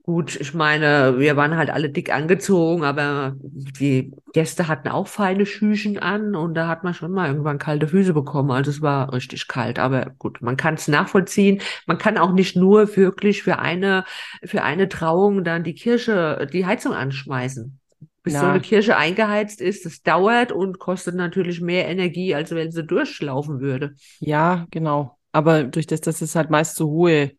[0.05, 5.47] Gut, ich meine, wir waren halt alle dick angezogen, aber die Gäste hatten auch feine
[5.47, 8.51] Schüchen an und da hat man schon mal irgendwann kalte Füße bekommen.
[8.51, 9.79] Also es war richtig kalt.
[9.79, 11.59] Aber gut, man kann es nachvollziehen.
[11.87, 14.03] Man kann auch nicht nur wirklich für eine,
[14.43, 17.79] für eine Trauung dann die Kirche, die Heizung anschmeißen.
[18.21, 18.41] Bis Na.
[18.41, 22.83] so eine Kirche eingeheizt ist, das dauert und kostet natürlich mehr Energie, als wenn sie
[22.83, 23.95] durchlaufen würde.
[24.19, 25.17] Ja, genau.
[25.31, 27.31] Aber durch das, dass es halt meist so hohe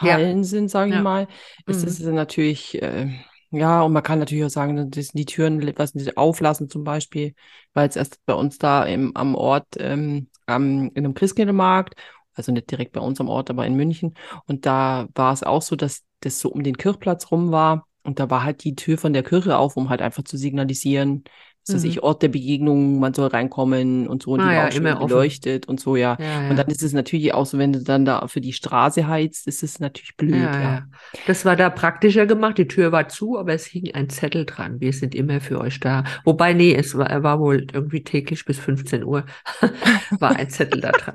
[0.00, 0.44] Hallen ja.
[0.44, 1.02] sind, sage ich ja.
[1.02, 1.28] mal,
[1.66, 1.88] ist mhm.
[1.88, 3.08] es natürlich, äh,
[3.50, 7.34] ja, und man kann natürlich auch sagen, dass die Türen etwas auflassen zum Beispiel,
[7.74, 11.94] weil es erst bei uns da im, am Ort, ähm, am, in einem Christkindlmarkt,
[12.34, 14.14] also nicht direkt bei uns am Ort, aber in München,
[14.46, 18.20] und da war es auch so, dass das so um den Kirchplatz rum war, und
[18.20, 21.24] da war halt die Tür von der Kirche auf, um halt einfach zu signalisieren,
[21.68, 21.90] dass mhm.
[21.90, 25.08] ich Ort der Begegnung, man soll reinkommen und so und ah, die ja, auch schon
[25.08, 25.70] beleuchtet offen.
[25.70, 26.16] und so, ja.
[26.18, 26.50] Ja, ja.
[26.50, 29.46] Und dann ist es natürlich auch so, wenn du dann da für die Straße heizt,
[29.46, 30.84] ist es natürlich blöd, ja.
[31.26, 34.80] Das war da praktischer gemacht, die Tür war zu, aber es hing ein Zettel dran,
[34.80, 36.04] wir sind immer für euch da.
[36.24, 39.24] Wobei, nee, es war, war wohl irgendwie täglich bis 15 Uhr
[40.18, 41.14] war ein Zettel da dran.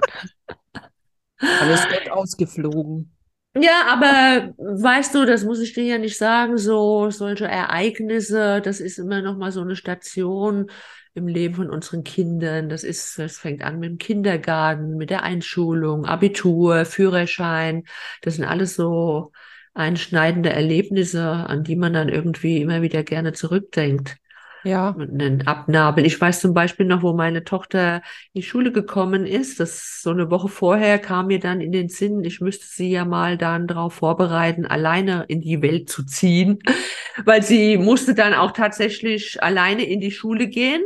[1.60, 3.13] Alles wird ausgeflogen.
[3.56, 8.80] Ja, aber weißt du, das muss ich dir ja nicht sagen, so solche Ereignisse, das
[8.80, 10.72] ist immer noch mal so eine Station
[11.14, 12.68] im Leben von unseren Kindern.
[12.68, 17.84] Das ist, das fängt an mit dem Kindergarten, mit der Einschulung, Abitur, Führerschein.
[18.24, 19.32] Das sind alles so
[19.76, 24.18] einschneidende Erlebnisse, an die man dann irgendwie immer wieder gerne zurückdenkt
[24.64, 24.96] ja.
[24.98, 26.06] einen Abnabel.
[26.06, 27.98] Ich weiß zum Beispiel noch, wo meine Tochter
[28.34, 29.60] in die Schule gekommen ist.
[29.60, 33.06] Das so eine Woche vorher kam mir dann in den Sinn, ich müsste sie ja
[33.06, 36.60] mal dann darauf vorbereiten, alleine in die Welt zu ziehen,
[37.26, 40.82] weil sie musste dann auch tatsächlich alleine in die Schule gehen.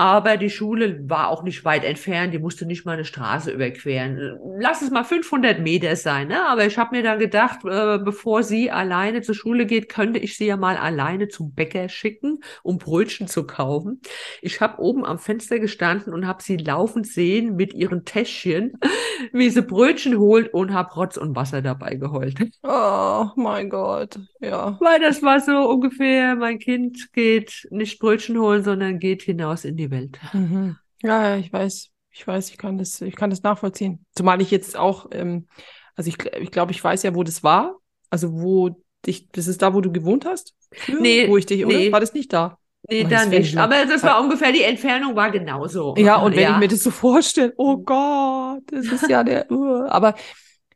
[0.00, 4.38] Aber die Schule war auch nicht weit entfernt, die musste nicht mal eine Straße überqueren.
[4.60, 6.48] Lass es mal 500 Meter sein, ne?
[6.48, 10.36] Aber ich habe mir dann gedacht, äh, bevor sie alleine zur Schule geht, könnte ich
[10.36, 14.00] sie ja mal alleine zum Bäcker schicken, um Brötchen zu kaufen.
[14.40, 18.74] Ich habe oben am Fenster gestanden und habe sie laufend sehen mit ihren Täschchen,
[19.32, 22.36] wie sie Brötchen holt und habe Rotz und Wasser dabei geheult.
[22.62, 24.78] Oh mein Gott, ja.
[24.80, 29.76] Weil das war so ungefähr, mein Kind geht nicht Brötchen holen, sondern geht hinaus in
[29.76, 30.18] die Welt.
[30.32, 30.76] Mhm.
[31.02, 34.04] Ja, ich weiß, ich weiß, ich kann das, ich kann das nachvollziehen.
[34.16, 35.46] Zumal ich jetzt auch, ähm,
[35.94, 37.76] also ich, ich glaube, ich weiß ja, wo das war.
[38.10, 38.70] Also wo
[39.06, 40.54] dich, das ist da, wo du gewohnt hast?
[40.72, 41.28] Früher, nee.
[41.28, 41.92] Wo ich dich, oder?
[41.92, 42.58] War das nicht da?
[42.88, 43.56] Nee, da nicht.
[43.56, 45.94] Aber das war ungefähr, die Entfernung war genauso.
[45.98, 46.52] Ja, und wenn ja.
[46.52, 50.14] ich mir das so vorstelle, oh Gott, das ist ja der, uh, aber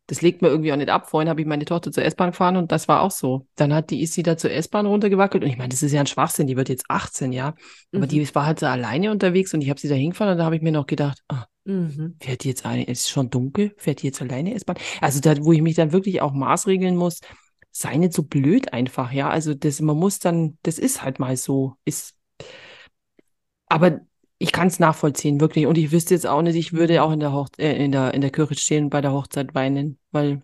[0.06, 1.08] das legt mir irgendwie auch nicht ab.
[1.08, 3.46] Vorhin habe ich meine Tochter zur S-Bahn gefahren und das war auch so.
[3.54, 6.00] Dann hat die, ist sie da zur S-Bahn runtergewackelt und ich meine, das ist ja
[6.00, 7.54] ein Schwachsinn, die wird jetzt 18, ja.
[7.92, 8.08] Aber mhm.
[8.08, 10.56] die war halt so alleine unterwegs und ich habe sie da hingefahren und da habe
[10.56, 12.16] ich mir noch gedacht, oh, mhm.
[12.20, 14.76] fährt die jetzt eine, ist schon dunkel, fährt die jetzt alleine S-Bahn?
[15.00, 17.20] Also da, wo ich mich dann wirklich auch maßregeln muss,
[17.70, 19.30] sei nicht so blöd einfach, ja.
[19.30, 22.14] Also das, man muss dann, das ist halt mal so, ist,
[23.68, 24.00] aber
[24.42, 25.66] ich kann es nachvollziehen, wirklich.
[25.66, 28.12] Und ich wüsste jetzt auch nicht, ich würde auch in der, Hoch äh, in der,
[28.12, 30.42] in der Kirche stehen und bei der Hochzeit weinen, weil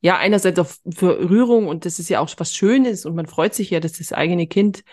[0.00, 3.54] ja, einerseits auch für Rührung und das ist ja auch was Schönes und man freut
[3.54, 4.84] sich ja, dass das eigene Kind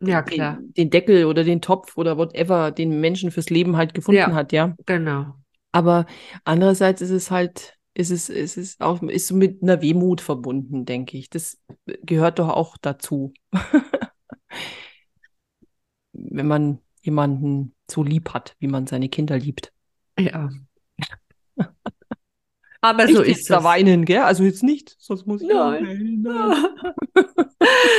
[0.00, 0.58] ja, klar.
[0.60, 4.32] Den, den Deckel oder den Topf oder whatever den Menschen fürs Leben halt gefunden ja,
[4.32, 4.74] hat, ja.
[4.86, 5.34] Genau.
[5.72, 6.06] Aber
[6.44, 11.18] andererseits ist es halt, ist es, ist es auch, ist mit einer Wehmut verbunden, denke
[11.18, 11.28] ich.
[11.28, 11.58] Das
[12.02, 13.34] gehört doch auch dazu.
[16.12, 19.72] Wenn man jemanden so lieb hat, wie man seine Kinder liebt.
[20.18, 20.48] Ja.
[22.82, 23.46] Aber so ist es.
[23.46, 24.22] da weinen, gell?
[24.22, 26.22] Also jetzt nicht, sonst muss ich Nein.
[26.22, 26.64] nein.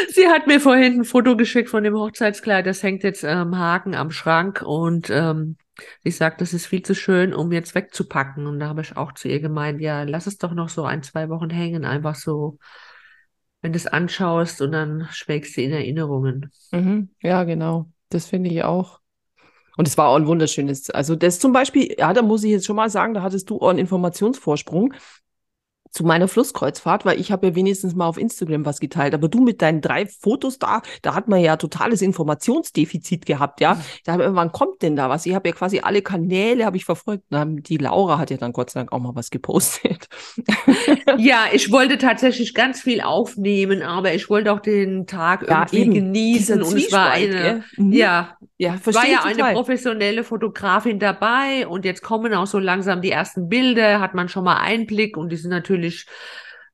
[0.10, 2.66] Sie hat mir vorhin ein Foto geschickt von dem Hochzeitskleid.
[2.66, 5.58] Das hängt jetzt am ähm, Haken am Schrank und ähm,
[6.04, 8.48] sie sagt, das ist viel zu schön, um jetzt wegzupacken.
[8.48, 11.04] Und da habe ich auch zu ihr gemeint, ja, lass es doch noch so ein,
[11.04, 12.58] zwei Wochen hängen, einfach so,
[13.62, 16.52] wenn du es anschaust und dann schwelgst du in Erinnerungen.
[16.72, 17.10] Mhm.
[17.22, 17.88] Ja, genau.
[18.12, 19.00] Das finde ich auch.
[19.78, 20.90] Und es war auch ein wunderschönes.
[20.90, 23.60] Also das zum Beispiel, ja, da muss ich jetzt schon mal sagen, da hattest du
[23.60, 24.94] auch einen Informationsvorsprung
[25.92, 29.14] zu meiner Flusskreuzfahrt, weil ich habe ja wenigstens mal auf Instagram was geteilt.
[29.14, 33.76] Aber du mit deinen drei Fotos da, da hat man ja totales Informationsdefizit gehabt, ja.
[33.76, 33.80] Mhm.
[34.06, 35.26] Da habe ich, wann kommt denn da was?
[35.26, 37.26] Ich habe ja quasi alle Kanäle habe ich verfolgt.
[37.32, 40.08] Die Laura hat ja dann Gott sei Dank auch mal was gepostet.
[41.18, 45.82] ja, ich wollte tatsächlich ganz viel aufnehmen, aber ich wollte auch den Tag ja, irgendwie
[45.82, 45.94] eben.
[45.94, 47.92] genießen und es war eine, mhm.
[47.92, 49.42] ja, ja, war ja total.
[49.42, 54.30] eine professionelle Fotografin dabei und jetzt kommen auch so langsam die ersten Bilder, hat man
[54.30, 56.06] schon mal Einblick und die sind natürlich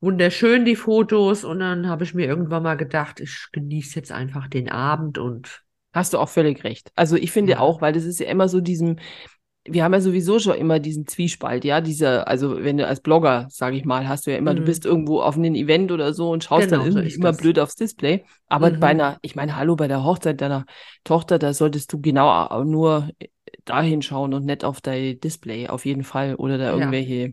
[0.01, 1.45] wunderschön, die Fotos.
[1.45, 5.63] Und dann habe ich mir irgendwann mal gedacht, ich genieße jetzt einfach den Abend und.
[5.93, 6.91] Hast du auch völlig recht.
[6.95, 7.59] Also ich finde ja.
[7.59, 8.99] auch, weil das ist ja immer so diesem,
[9.69, 13.47] wir haben ja sowieso schon immer diesen Zwiespalt, ja, dieser, also wenn du als Blogger,
[13.49, 14.57] sage ich mal, hast du ja immer, mhm.
[14.57, 17.37] du bist irgendwo auf einem Event oder so und schaust genau, dann irgendwie immer das.
[17.37, 18.23] blöd aufs Display.
[18.47, 18.79] Aber mhm.
[18.79, 20.65] bei einer, ich meine, hallo, bei der Hochzeit deiner
[21.03, 23.09] Tochter, da solltest du genau nur
[23.65, 26.35] dahin schauen und nicht auf dein Display, auf jeden Fall.
[26.35, 27.29] Oder da irgendwelche ja.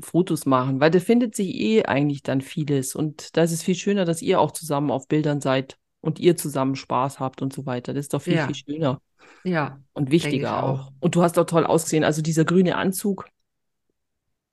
[0.00, 2.94] Fotos machen, weil da findet sich eh eigentlich dann vieles.
[2.94, 6.36] Und da ist es viel schöner, dass ihr auch zusammen auf Bildern seid und ihr
[6.36, 7.94] zusammen Spaß habt und so weiter.
[7.94, 8.46] Das ist doch viel, ja.
[8.46, 9.00] viel schöner.
[9.44, 9.78] Ja.
[9.92, 10.80] Und wichtiger auch.
[10.80, 10.92] auch.
[11.00, 12.04] Und du hast auch toll ausgesehen.
[12.04, 13.26] Also dieser grüne Anzug.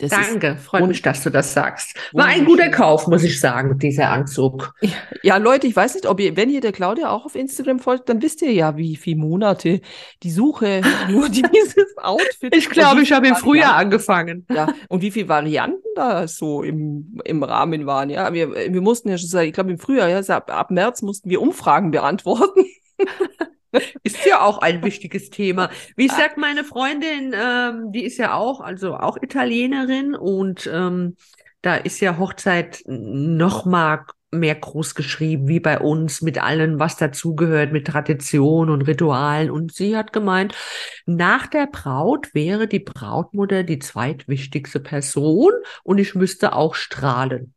[0.02, 1.94] Das Danke, freut mich, dass du das sagst.
[2.14, 4.74] War ein guter Kauf, muss ich sagen, dieser Anzug.
[4.80, 4.92] Ja,
[5.24, 8.08] ja, Leute, ich weiß nicht, ob ihr, wenn ihr der Claudia auch auf Instagram folgt,
[8.08, 9.82] dann wisst ihr ja, wie viele Monate
[10.24, 10.80] die Suche
[11.10, 12.56] nur dieses Outfit.
[12.56, 14.48] Ich glaube, ich habe im Frühjahr angefangen.
[14.50, 18.10] Ja, und wie viele Varianten da so im, im Rahmen waren.
[18.10, 21.02] Ja, wir, wir mussten ja schon sagen, ich glaube im Frühjahr, ja, ab, ab März
[21.02, 22.64] mussten wir Umfragen beantworten.
[24.04, 25.70] Ist ja auch ein wichtiges Thema.
[25.96, 31.16] Wie sagt meine Freundin, ähm, die ist ja auch, also auch Italienerin und ähm,
[31.62, 36.98] da ist ja Hochzeit noch mal mehr groß geschrieben, wie bei uns, mit allem, was
[36.98, 39.50] dazugehört, mit Tradition und Ritualen.
[39.50, 40.56] Und sie hat gemeint,
[41.06, 45.52] nach der Braut wäre die Brautmutter die zweitwichtigste Person
[45.84, 47.54] und ich müsste auch strahlen.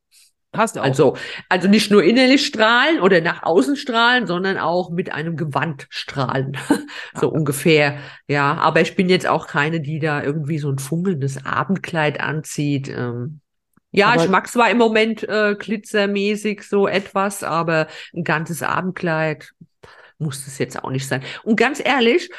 [0.54, 0.84] Hast du auch.
[0.84, 1.16] Also,
[1.48, 6.58] also nicht nur innerlich strahlen oder nach außen strahlen, sondern auch mit einem Gewand strahlen.
[7.14, 7.32] so ja.
[7.32, 7.98] ungefähr.
[8.28, 12.88] Ja, aber ich bin jetzt auch keine, die da irgendwie so ein funkelndes Abendkleid anzieht.
[12.88, 13.40] Ähm,
[13.92, 19.52] ja, aber ich mag zwar im Moment äh, glitzermäßig so etwas, aber ein ganzes Abendkleid
[20.18, 21.22] muss es jetzt auch nicht sein.
[21.44, 22.30] Und ganz ehrlich,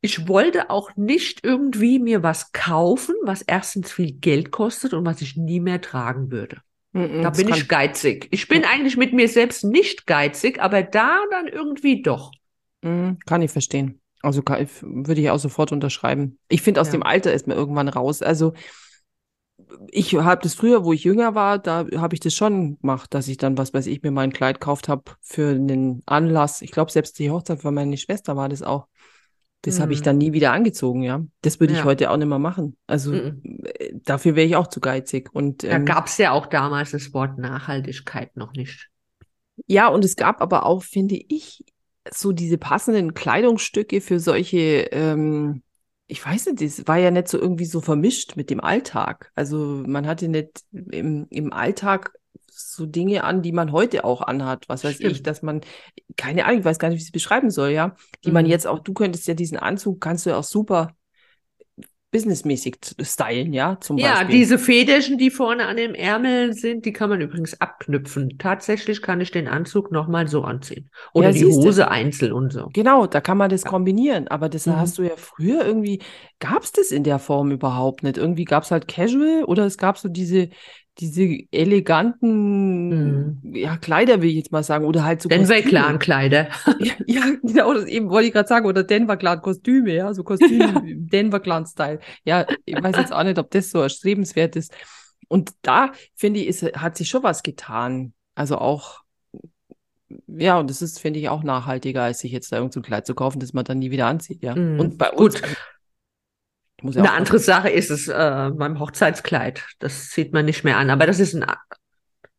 [0.00, 5.22] ich wollte auch nicht irgendwie mir was kaufen, was erstens viel Geld kostet und was
[5.22, 6.60] ich nie mehr tragen würde.
[6.92, 8.28] Da bin ich geizig.
[8.30, 12.32] Ich bin eigentlich mit mir selbst nicht geizig, aber da dann irgendwie doch.
[12.82, 14.00] Mhm, kann ich verstehen.
[14.20, 16.38] Also kann, würde ich auch sofort unterschreiben.
[16.48, 16.92] Ich finde, aus ja.
[16.92, 18.20] dem Alter ist man irgendwann raus.
[18.20, 18.52] Also
[19.90, 23.28] ich habe das früher, wo ich jünger war, da habe ich das schon gemacht, dass
[23.28, 26.62] ich dann, was weiß ich, mir mein Kleid gekauft habe für einen Anlass.
[26.62, 28.86] Ich glaube, selbst die Hochzeit von meiner Schwester war das auch.
[29.62, 29.82] Das mhm.
[29.82, 30.04] habe ich hm.
[30.04, 31.24] dann nie wieder angezogen, ja.
[31.40, 31.84] Das würde ich ja.
[31.84, 32.76] heute auch nicht mehr machen.
[32.86, 33.42] Also mhm.
[34.04, 35.30] dafür wäre ich auch zu geizig.
[35.32, 38.88] Und, ähm, da gab es ja auch damals das Wort Nachhaltigkeit noch nicht.
[39.66, 41.64] Ja, und es gab aber auch, finde ich,
[42.10, 45.62] so diese passenden Kleidungsstücke für solche, ähm,
[46.08, 49.30] ich weiß nicht, das war ja nicht so irgendwie so vermischt mit dem Alltag.
[49.34, 52.12] Also man hatte nicht im, im Alltag
[52.48, 54.68] so Dinge an, die man heute auch anhat.
[54.68, 55.12] Was weiß Stimmt.
[55.12, 55.60] ich, dass man,
[56.16, 57.96] keine Ahnung, ich weiß gar nicht, wie ich es beschreiben soll, ja.
[58.24, 58.34] Die mhm.
[58.34, 60.94] man jetzt auch, du könntest ja diesen Anzug, kannst du ja auch super
[62.12, 64.12] businessmäßig stylen, ja, zum Beispiel.
[64.12, 68.36] Ja, diese Federchen, die vorne an dem Ärmel sind, die kann man übrigens abknüpfen.
[68.38, 70.90] Tatsächlich kann ich den Anzug nochmal so anziehen.
[71.14, 72.68] Oder ja, die Hose einzeln und so.
[72.74, 74.28] Genau, da kann man das kombinieren.
[74.28, 74.76] Aber das mhm.
[74.76, 76.02] hast du ja früher irgendwie,
[76.38, 78.18] gab es das in der Form überhaupt nicht.
[78.18, 80.50] Irgendwie gab es halt Casual oder es gab so diese,
[80.98, 82.88] diese eleganten
[83.40, 83.54] mhm.
[83.54, 86.48] ja, Kleider, will ich jetzt mal sagen, oder halt so Denver Clan Kleider.
[86.78, 90.22] ja, ja, genau, das eben wollte ich gerade sagen, oder Denver Clan Kostüme, ja, so
[90.22, 90.82] Kostüme ja.
[90.84, 92.00] Denver Clan Style.
[92.24, 94.72] Ja, ich weiß jetzt auch nicht, ob das so erstrebenswert ist.
[95.28, 98.12] Und da finde ich, ist, hat sich schon was getan.
[98.34, 99.02] Also auch
[100.26, 103.06] ja, und das ist, finde ich, auch nachhaltiger, als sich jetzt da irgendein so Kleid
[103.06, 104.54] zu kaufen, das man dann nie wieder anzieht, ja.
[104.54, 105.56] Mm, und bei uns, Gut.
[106.82, 109.64] Muss Eine andere Sache ist es äh, beim Hochzeitskleid.
[109.78, 111.46] Das sieht man nicht mehr an, aber das ist ein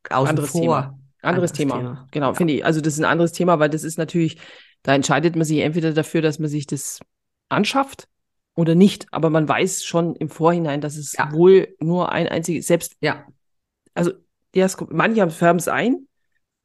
[0.10, 0.62] anderes vor.
[0.62, 0.76] Thema.
[0.76, 1.78] Anderes, anderes Thema.
[1.78, 2.08] Thema.
[2.12, 2.34] Genau, ja.
[2.34, 2.66] finde ich.
[2.66, 4.38] Also das ist ein anderes Thema, weil das ist natürlich,
[4.82, 7.00] da entscheidet man sich entweder dafür, dass man sich das
[7.48, 8.10] anschafft
[8.56, 9.08] oder nicht.
[9.12, 11.32] Aber man weiß schon im Vorhinein, dass es ja.
[11.32, 13.26] wohl nur ein einziges, selbst, ja.
[13.94, 14.12] Also,
[14.54, 16.08] ja, manche färben es ein.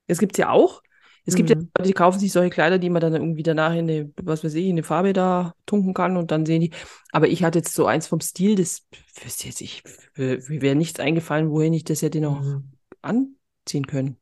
[0.08, 0.82] Das gibt es ja auch.
[1.28, 1.68] Es gibt ja mhm.
[1.76, 4.54] Leute, die kaufen sich solche Kleider, die man dann irgendwie danach in eine, was weiß
[4.54, 6.70] ich, in eine Farbe da tunken kann und dann sehen die.
[7.12, 8.86] Aber ich hatte jetzt so eins vom Stil, das
[9.22, 9.82] wüsste jetzt ich,
[10.16, 12.70] mir wäre nichts eingefallen, wohin ich das hätte noch mhm.
[13.02, 14.16] anziehen können.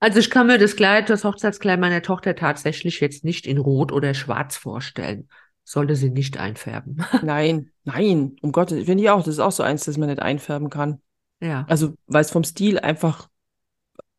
[0.00, 3.90] Also ich kann mir das Kleid, das Hochzeitskleid meiner Tochter tatsächlich jetzt nicht in Rot
[3.90, 5.28] oder Schwarz vorstellen.
[5.64, 7.02] Sollte sie nicht einfärben.
[7.22, 9.20] Nein, nein, um Gottes, finde ich auch.
[9.20, 11.00] Das ist auch so eins, das man nicht einfärben kann.
[11.40, 11.64] Ja.
[11.68, 13.29] Also, weil es vom Stil einfach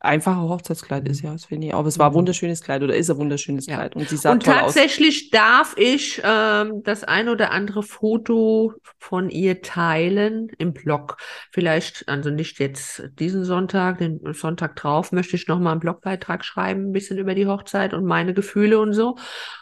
[0.01, 1.73] einfacher Hochzeitskleid ist, ja, das finde ich.
[1.73, 2.17] Aber es war ein mhm.
[2.17, 3.75] wunderschönes Kleid oder ist ein wunderschönes ja.
[3.75, 3.95] Kleid.
[3.95, 5.39] Und sie sah und toll tatsächlich aus.
[5.39, 11.17] darf ich ähm, das ein oder andere Foto von ihr teilen im Blog.
[11.51, 16.89] Vielleicht, also nicht jetzt diesen Sonntag, den Sonntag drauf möchte ich nochmal einen Blogbeitrag schreiben,
[16.89, 19.15] ein bisschen über die Hochzeit und meine Gefühle und so.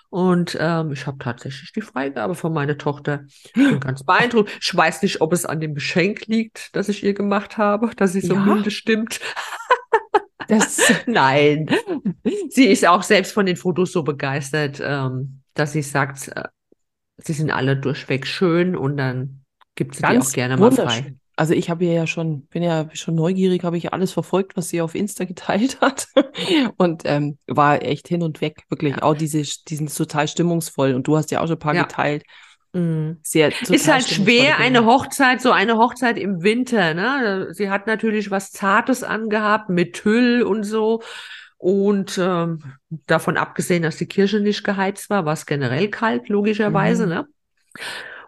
[0.10, 3.26] Und ähm, ich habe tatsächlich die Freigabe von meiner Tochter.
[3.80, 4.52] Ganz beeindruckt.
[4.60, 8.14] Ich weiß nicht, ob es an dem Geschenk liegt, das ich ihr gemacht habe, dass
[8.14, 8.40] sie so ja?
[8.40, 9.20] milde stimmt.
[10.50, 11.70] Das, nein.
[12.50, 16.44] Sie ist auch selbst von den Fotos so begeistert, ähm, dass sie sagt, äh,
[17.18, 19.44] sie sind alle durchweg schön und dann
[19.76, 21.16] gibt sie die auch gerne mal frei.
[21.36, 24.82] Also ich habe ja schon, bin ja schon neugierig, habe ich alles verfolgt, was sie
[24.82, 26.08] auf Insta geteilt hat
[26.76, 28.98] und ähm, war echt hin und weg, wirklich.
[28.98, 29.04] Ja.
[29.04, 31.84] Auch diese, diesen total stimmungsvoll und du hast ja auch schon ein paar ja.
[31.84, 32.24] geteilt.
[32.74, 33.18] Mhm.
[33.24, 36.94] Sehr, ist halt schwer, eine Hochzeit, so eine Hochzeit im Winter.
[36.94, 37.48] Ne?
[37.52, 41.02] Sie hat natürlich was Zartes angehabt mit Tüll und so.
[41.58, 47.06] Und ähm, davon abgesehen, dass die Kirche nicht geheizt war, war es generell kalt, logischerweise.
[47.06, 47.10] Mhm.
[47.12, 47.28] Ne?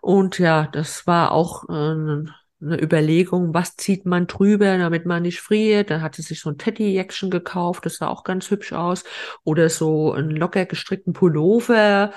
[0.02, 5.40] Und ja, das war auch äh, eine Überlegung, was zieht man drüber, damit man nicht
[5.40, 5.92] friert.
[5.92, 9.04] Dann hat sie sich so ein Teddy-Jäckchen gekauft, das sah auch ganz hübsch aus.
[9.44, 12.12] Oder so einen locker gestrickten Pullover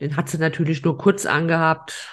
[0.00, 2.10] den hat sie natürlich nur kurz angehabt.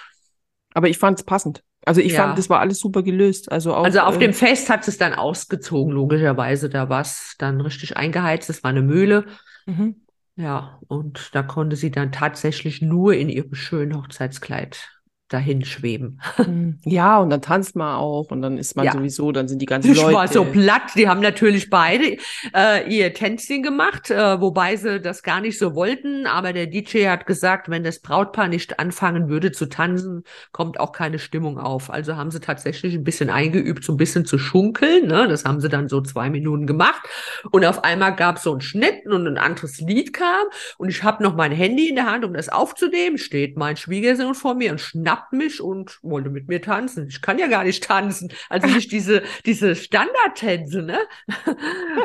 [0.74, 1.62] Aber ich fand es passend.
[1.84, 2.24] Also ich ja.
[2.24, 3.50] fand, das war alles super gelöst.
[3.52, 6.68] Also, auch, also auf äh, dem Fest hat es dann ausgezogen, logischerweise.
[6.68, 8.48] Da war es dann richtig eingeheizt.
[8.48, 9.26] Das war eine Mühle.
[9.66, 10.02] Mhm.
[10.34, 14.95] Ja, und da konnte sie dann tatsächlich nur in ihrem schönen Hochzeitskleid
[15.28, 16.20] dahin schweben.
[16.36, 16.78] Hm.
[16.84, 18.92] Ja, und dann tanzt man auch und dann ist man ja.
[18.92, 20.10] sowieso, dann sind die ganzen ich Leute.
[20.10, 22.18] Ich war so platt, die haben natürlich beide
[22.54, 27.06] äh, ihr Tänzchen gemacht, äh, wobei sie das gar nicht so wollten, aber der DJ
[27.06, 31.90] hat gesagt, wenn das Brautpaar nicht anfangen würde zu tanzen, kommt auch keine Stimmung auf.
[31.90, 35.26] Also haben sie tatsächlich ein bisschen eingeübt, so ein bisschen zu schunkeln, ne?
[35.26, 37.02] das haben sie dann so zwei Minuten gemacht
[37.50, 40.46] und auf einmal gab es so einen Schnitt und ein anderes Lied kam
[40.76, 44.34] und ich habe noch mein Handy in der Hand, um das aufzunehmen, steht mein Schwiegersohn
[44.34, 47.08] vor mir und schnappt schnappt mich und wollte mit mir tanzen.
[47.08, 48.32] Ich kann ja gar nicht tanzen.
[48.48, 50.98] Also nicht diese, diese Standardtänze, ne?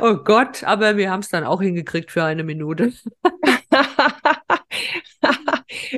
[0.02, 2.94] oh Gott, aber wir haben es dann auch hingekriegt für eine Minute.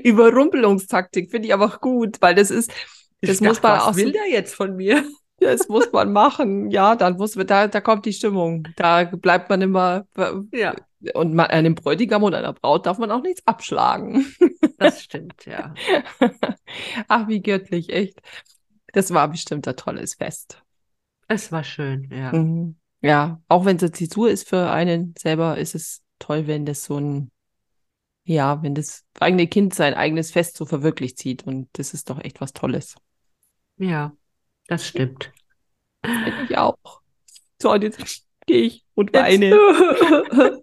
[0.04, 2.72] Überrumpelungstaktik finde ich aber auch gut, weil das ist,
[3.22, 5.04] das ich muss dachte, man was will der jetzt von mir?
[5.40, 6.72] Das muss man machen.
[6.72, 8.68] Ja, dann muss man, da, da kommt die Stimmung.
[8.76, 10.06] Da bleibt man immer,
[10.52, 10.76] ja.
[11.14, 14.26] Und man, einem Bräutigam und einer Braut darf man auch nichts abschlagen.
[14.78, 15.74] Das stimmt, ja.
[17.08, 18.22] Ach, wie göttlich, echt.
[18.94, 20.64] Das war bestimmt ein tolles Fest.
[21.28, 22.32] Es war schön, ja.
[22.32, 22.76] Mhm.
[23.02, 26.86] Ja, auch wenn es eine Zäsur ist für einen selber, ist es toll, wenn das
[26.86, 27.32] so ein,
[28.24, 31.46] ja, wenn das eigene Kind sein eigenes Fest so verwirklicht sieht.
[31.46, 32.96] Und das ist doch echt was Tolles.
[33.78, 34.16] Ja,
[34.68, 35.34] das stimmt.
[36.06, 36.78] Finde ich auch.
[37.62, 39.52] So, und jetzt gehe ich und weine.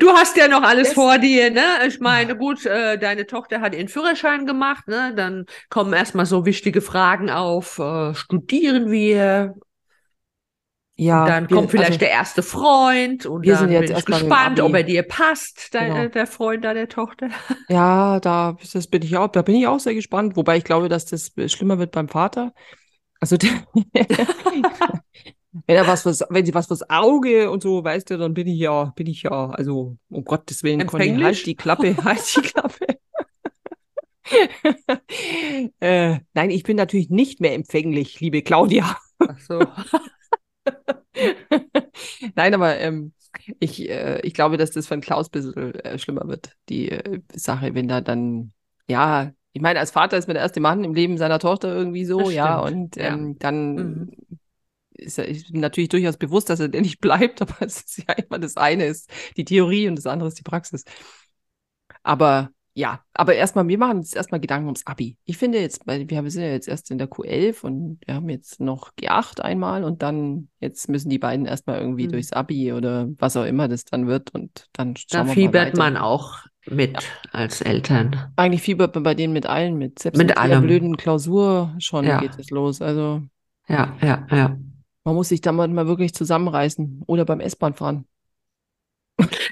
[0.00, 0.94] du hast ja noch alles Jetzt.
[0.94, 1.64] vor dir, ne?
[1.86, 5.12] Ich meine, gut, äh, deine Tochter hat ihren Führerschein gemacht, ne?
[5.14, 9.54] Dann kommen erstmal so wichtige Fragen auf, äh, studieren wir?
[11.00, 13.88] Ja, und dann wir, kommt vielleicht also, der erste Freund und wir dann sind jetzt
[13.88, 16.08] bin ich gespannt, ob er dir passt, dein, genau.
[16.08, 17.28] der Freund deiner Tochter.
[17.68, 20.88] Ja, da das bin ich auch, da bin ich auch sehr gespannt, wobei ich glaube,
[20.88, 22.52] dass das schlimmer wird beim Vater.
[23.20, 23.50] Also der,
[25.66, 28.46] wenn er was fürs, wenn sie was fürs Auge und so, weißt du, dann bin
[28.46, 32.42] ich ja, bin ich ja, also um Gottes Willen, Conny, halt die Klappe, halt die
[32.42, 32.86] Klappe.
[35.80, 38.96] äh, nein, ich bin natürlich nicht mehr empfänglich, liebe Claudia.
[39.18, 39.60] Ach so.
[42.34, 43.12] nein, aber ähm,
[43.58, 47.20] ich, äh, ich glaube, dass das von Klaus ein bisschen äh, schlimmer wird, die äh,
[47.34, 48.52] Sache, wenn da dann,
[48.86, 52.04] ja, ich meine, als Vater ist man der erste Mann im Leben seiner Tochter irgendwie
[52.04, 53.34] so, ja, und ähm, ja.
[53.38, 54.10] dann mhm
[54.98, 58.38] ist ist natürlich durchaus bewusst, dass er der nicht bleibt, aber es ist ja immer
[58.38, 60.84] das eine ist die Theorie und das andere ist die Praxis.
[62.02, 65.16] Aber ja, aber erstmal, wir machen uns erstmal Gedanken ums Abi.
[65.24, 68.60] Ich finde jetzt, wir sind ja jetzt erst in der Q11 und wir haben jetzt
[68.60, 72.12] noch G8 einmal und dann, jetzt müssen die beiden erstmal irgendwie mhm.
[72.12, 75.96] durchs Abi oder was auch immer das dann wird und dann schauen Da fiebert man
[75.96, 77.08] auch mit ja.
[77.32, 78.32] als Eltern.
[78.36, 79.98] Eigentlich fiebert man bei denen mit allen mit.
[79.98, 82.20] Selbst mit, mit einer blöden Klausur schon ja.
[82.20, 82.80] geht es los.
[82.80, 83.22] Also.
[83.68, 84.56] Ja, ja, ja.
[85.08, 88.04] Man muss sich da mal wirklich zusammenreißen oder beim S-Bahn fahren.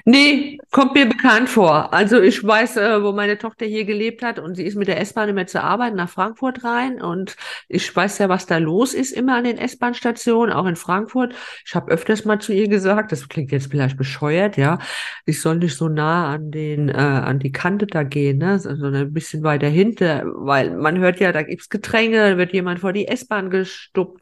[0.05, 1.91] Nee, kommt mir bekannt vor.
[1.95, 5.01] Also ich weiß, äh, wo meine Tochter hier gelebt hat und sie ist mit der
[5.01, 7.35] S-Bahn immer zur Arbeit nach Frankfurt rein und
[7.69, 11.33] ich weiß ja, was da los ist immer an den S-Bahn-Stationen, auch in Frankfurt.
[11.65, 14.77] Ich habe öfters mal zu ihr gesagt, das klingt jetzt vielleicht bescheuert, ja,
[15.25, 18.93] ich soll nicht so nah an den äh, an die Kante da gehen, ne, sondern
[18.93, 23.07] ein bisschen weiter hinter, weil man hört ja, da gibt's Getränke, wird jemand vor die
[23.07, 24.21] S-Bahn gestuppt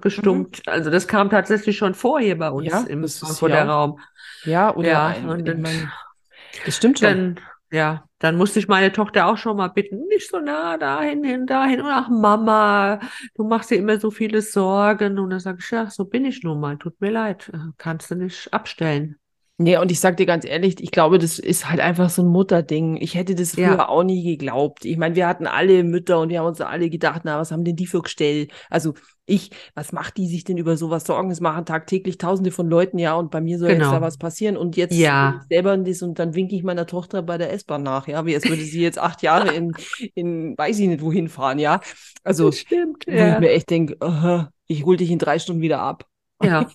[0.00, 0.62] gestummt.
[0.66, 0.72] Mhm.
[0.72, 4.00] Also das kam tatsächlich schon vor hier bei uns ja, im Frankfurter Raum.
[4.44, 5.90] Ja, oder ja, ein, und dann,
[6.64, 7.08] das stimmt schon.
[7.08, 7.40] Dann,
[7.70, 11.46] ja, dann musste ich meine Tochter auch schon mal bitten, nicht so nah dahin, hin,
[11.46, 11.80] dahin.
[11.80, 13.00] Und ach, Mama,
[13.34, 15.18] du machst dir immer so viele Sorgen.
[15.18, 16.78] Und dann sage ich, ja, so bin ich nun mal.
[16.78, 17.50] Tut mir leid.
[17.76, 19.16] Kannst du nicht abstellen.
[19.64, 22.28] Nee, und ich sag dir ganz ehrlich, ich glaube, das ist halt einfach so ein
[22.28, 22.98] Mutterding.
[22.98, 23.88] Ich hätte das früher ja.
[23.88, 24.84] auch nie geglaubt.
[24.84, 27.64] Ich meine, wir hatten alle Mütter und wir haben uns alle gedacht, na, was haben
[27.64, 28.52] denn die für gestellt?
[28.68, 28.92] Also
[29.24, 31.30] ich, was macht die sich denn über sowas Sorgen?
[31.30, 33.84] Es machen tagtäglich tausende von Leuten, ja, und bei mir soll genau.
[33.84, 34.58] jetzt da was passieren.
[34.58, 35.40] Und jetzt ja.
[35.48, 38.46] selber das und dann winke ich meiner Tochter bei der S-Bahn nach, ja, wie als
[38.46, 39.72] würde sie jetzt acht Jahre in,
[40.14, 41.80] in weiß ich nicht wohin fahren, ja.
[42.22, 43.32] Also, das stimmt, wo ja.
[43.32, 46.04] ich mir echt denke, uh, ich hol dich in drei Stunden wieder ab.
[46.44, 46.66] Ja,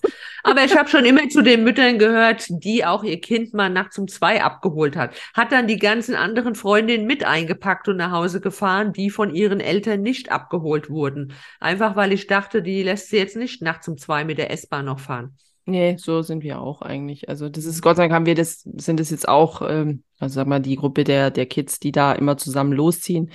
[0.42, 3.98] aber ich habe schon immer zu den Müttern gehört, die auch ihr Kind mal nachts
[3.98, 5.14] um zwei abgeholt hat.
[5.34, 9.60] Hat dann die ganzen anderen Freundinnen mit eingepackt und nach Hause gefahren, die von ihren
[9.60, 11.34] Eltern nicht abgeholt wurden.
[11.60, 14.86] Einfach weil ich dachte, die lässt sie jetzt nicht nachts um zwei mit der S-Bahn
[14.86, 15.36] noch fahren.
[15.66, 17.28] Nee, so sind wir auch eigentlich.
[17.28, 20.34] Also das ist, Gott sei Dank haben wir das, sind das jetzt auch, ähm, also
[20.34, 23.30] sag mal, die Gruppe der, der Kids, die da immer zusammen losziehen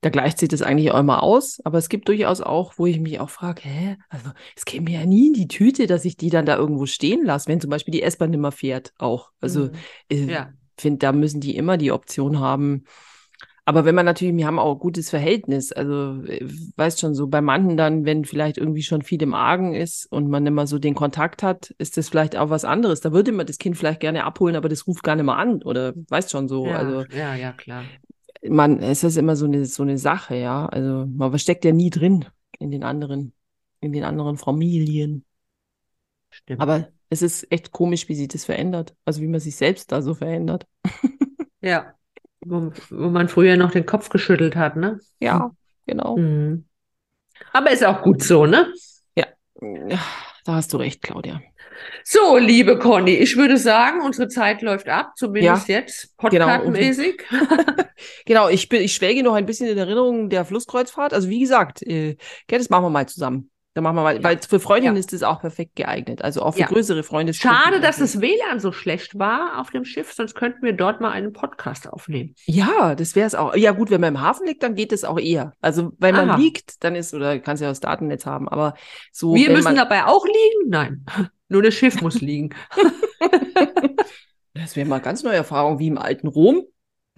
[0.00, 3.00] da gleicht sich das eigentlich auch immer aus, aber es gibt durchaus auch, wo ich
[3.00, 6.16] mich auch frage, hä, also es käme mir ja nie in die Tüte, dass ich
[6.16, 9.30] die dann da irgendwo stehen lasse, wenn zum Beispiel die S-Bahn nicht mehr fährt auch.
[9.40, 9.70] Also mhm.
[10.08, 10.52] ich ja.
[10.76, 12.84] finde, da müssen die immer die Option haben.
[13.64, 16.22] Aber wenn man natürlich, wir haben auch ein gutes Verhältnis, also
[16.76, 20.30] weißt schon, so bei manchen dann, wenn vielleicht irgendwie schon viel im Argen ist und
[20.30, 23.00] man immer so den Kontakt hat, ist das vielleicht auch was anderes.
[23.00, 25.62] Da würde man das Kind vielleicht gerne abholen, aber das ruft gar nicht mehr an
[25.62, 26.66] oder weißt schon so.
[26.66, 27.82] Ja, also ja, ja, klar
[28.42, 30.66] man, es ist immer so eine, so eine Sache, ja.
[30.66, 32.24] Also man steckt ja nie drin
[32.58, 33.32] in den anderen,
[33.80, 35.24] in den anderen Familien.
[36.30, 36.60] Stimmt.
[36.60, 38.94] Aber es ist echt komisch, wie sich das verändert.
[39.04, 40.66] Also wie man sich selbst da so verändert.
[41.60, 41.94] ja.
[42.40, 45.00] Wo, wo man früher noch den Kopf geschüttelt hat, ne?
[45.20, 45.50] Ja,
[45.86, 46.16] genau.
[46.16, 46.66] Mhm.
[47.52, 48.72] Aber ist auch gut so, ne?
[49.60, 49.98] Ja.
[50.44, 51.40] Da hast du recht, Claudia.
[52.04, 57.22] So, liebe Conny, ich würde sagen, unsere Zeit läuft ab, zumindest ja, jetzt, genau, podcastmäßig.
[57.28, 57.84] Genau,
[58.26, 61.12] genau ich, bin, ich schwelge noch ein bisschen in Erinnerung der Flusskreuzfahrt.
[61.12, 62.16] Also wie gesagt, äh,
[62.46, 63.50] das machen wir mal zusammen.
[63.78, 64.24] Dann machen wir mal, ja.
[64.24, 64.98] weil für Freundinnen ja.
[64.98, 66.20] ist es auch perfekt geeignet.
[66.20, 66.66] Also auch für ja.
[66.66, 67.32] größere Freunde.
[67.32, 71.12] Schade, dass das WLAN so schlecht war auf dem Schiff, sonst könnten wir dort mal
[71.12, 72.34] einen Podcast aufnehmen.
[72.46, 73.54] Ja, das wäre es auch.
[73.54, 75.52] Ja, gut, wenn man im Hafen liegt, dann geht es auch eher.
[75.60, 76.24] Also, wenn Aha.
[76.24, 78.74] man liegt, dann ist, oder kannst ja das Datennetz haben, aber
[79.12, 79.36] so.
[79.36, 80.70] Wir müssen man, dabei auch liegen?
[80.70, 81.06] Nein.
[81.48, 82.50] Nur das Schiff muss liegen.
[84.54, 86.64] das wäre mal ganz neue Erfahrung, wie im alten Rom.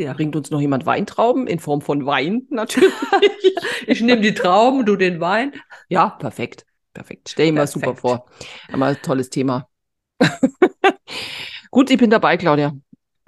[0.00, 0.14] Ja.
[0.14, 2.92] Bringt uns noch jemand Weintrauben in Form von Wein natürlich.
[3.86, 5.52] ich nehme die Trauben, du den Wein.
[5.88, 6.64] Ja, perfekt.
[6.94, 7.28] Perfekt.
[7.28, 8.26] Stell dir mal super vor.
[8.72, 9.68] Einmal tolles Thema.
[11.70, 12.74] Gut, ich bin dabei, Claudia.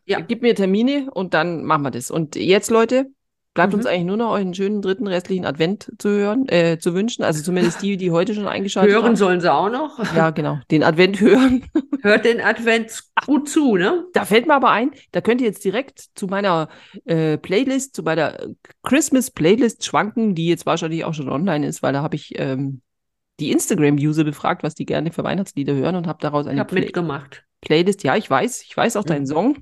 [0.06, 0.20] Ja.
[0.20, 2.10] Gib mir Termine und dann machen wir das.
[2.10, 3.06] Und jetzt, Leute,
[3.54, 3.80] Bleibt mhm.
[3.80, 7.22] uns eigentlich nur noch einen schönen dritten restlichen Advent zu hören, äh, zu wünschen.
[7.22, 9.08] Also zumindest die, die heute schon eingeschaltet hören haben.
[9.10, 9.98] Hören sollen sie auch noch.
[10.16, 10.58] Ja, genau.
[10.70, 11.64] Den Advent hören.
[12.02, 14.06] Hört den Advent gut zu, ne?
[14.14, 16.68] Da fällt mir aber ein, da könnt ihr jetzt direkt zu meiner
[17.04, 18.38] äh, Playlist, zu meiner
[18.82, 22.80] Christmas Playlist schwanken, die jetzt wahrscheinlich auch schon online ist, weil da habe ich ähm,
[23.38, 26.68] die Instagram-User befragt, was die gerne für Weihnachtslieder hören und habe daraus eine ich hab
[26.68, 27.44] Play mitgemacht.
[27.62, 28.02] Playlist.
[28.02, 29.26] Ja, ich weiß, ich weiß auch deinen mhm.
[29.26, 29.56] Song.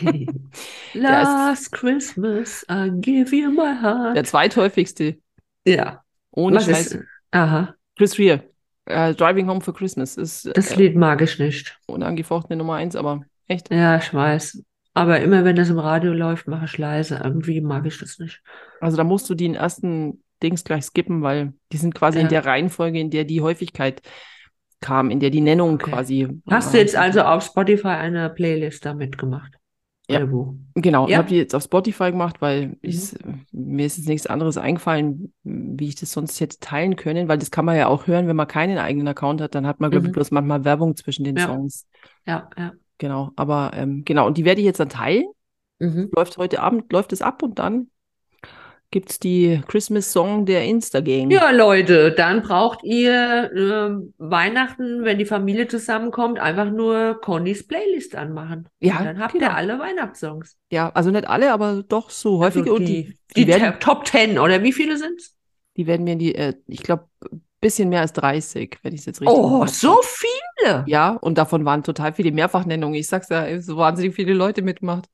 [0.94, 4.16] Last Christmas, I give you my heart.
[4.16, 5.18] Der zweithäufigste.
[5.66, 6.02] Ja.
[6.30, 6.86] Ohne Was Scheiß.
[6.92, 7.74] Ist, aha.
[7.98, 8.42] Chris Rea.
[8.88, 10.50] Uh, Driving Home for Christmas ist.
[10.56, 11.78] Das äh, Lied mag ich nicht.
[11.86, 13.72] Unangefochtene Nummer eins, aber echt.
[13.72, 14.62] Ja, ich weiß.
[14.94, 17.20] Aber immer wenn das im Radio läuft, mache ich leise.
[17.22, 18.42] Irgendwie mag ich das nicht.
[18.80, 22.24] Also da musst du den ersten Dings gleich skippen, weil die sind quasi ja.
[22.24, 24.02] in der Reihenfolge, in der die Häufigkeit
[24.82, 25.90] kam, in der die Nennung okay.
[25.90, 26.42] quasi.
[26.50, 29.52] Hast du jetzt also auf Spotify eine Playlist damit gemacht?
[30.08, 30.28] Ja,
[30.74, 31.04] genau.
[31.06, 31.08] Ja?
[31.08, 32.76] Ich habe die jetzt auf Spotify gemacht, weil mhm.
[32.82, 33.14] ich,
[33.52, 37.50] mir ist jetzt nichts anderes eingefallen, wie ich das sonst hätte teilen können, weil das
[37.50, 40.06] kann man ja auch hören, wenn man keinen eigenen Account hat, dann hat man, glaube
[40.06, 40.14] ich, mhm.
[40.14, 41.46] bloß manchmal Werbung zwischen den ja.
[41.46, 41.86] Songs.
[42.26, 42.72] Ja, ja.
[42.98, 45.26] Genau, aber ähm, genau, und die werde ich jetzt dann teilen.
[45.78, 46.10] Mhm.
[46.14, 47.88] Läuft heute Abend, läuft es ab und dann
[48.92, 51.30] gibt es die Christmas-Song der Insta-Gang.
[51.30, 58.14] Ja, Leute, dann braucht ihr äh, Weihnachten, wenn die Familie zusammenkommt, einfach nur Connys Playlist
[58.14, 58.68] anmachen.
[58.80, 59.46] Ja, und dann habt genau.
[59.46, 60.56] ihr alle Weihnachtssongs.
[60.70, 62.70] Ja, also nicht alle, aber doch so häufige.
[62.70, 65.36] Also die, und die, die, die werden, Top Ten, oder wie viele sind's?
[65.76, 67.06] Die werden mir in die, äh, ich glaube,
[67.62, 70.84] bisschen mehr als 30, wenn ich es jetzt richtig Oh, so viele?
[70.86, 72.96] Ja, und davon waren total viele Mehrfachnennungen.
[72.96, 75.08] Ich sag's ja, so wahnsinnig viele Leute mitmacht.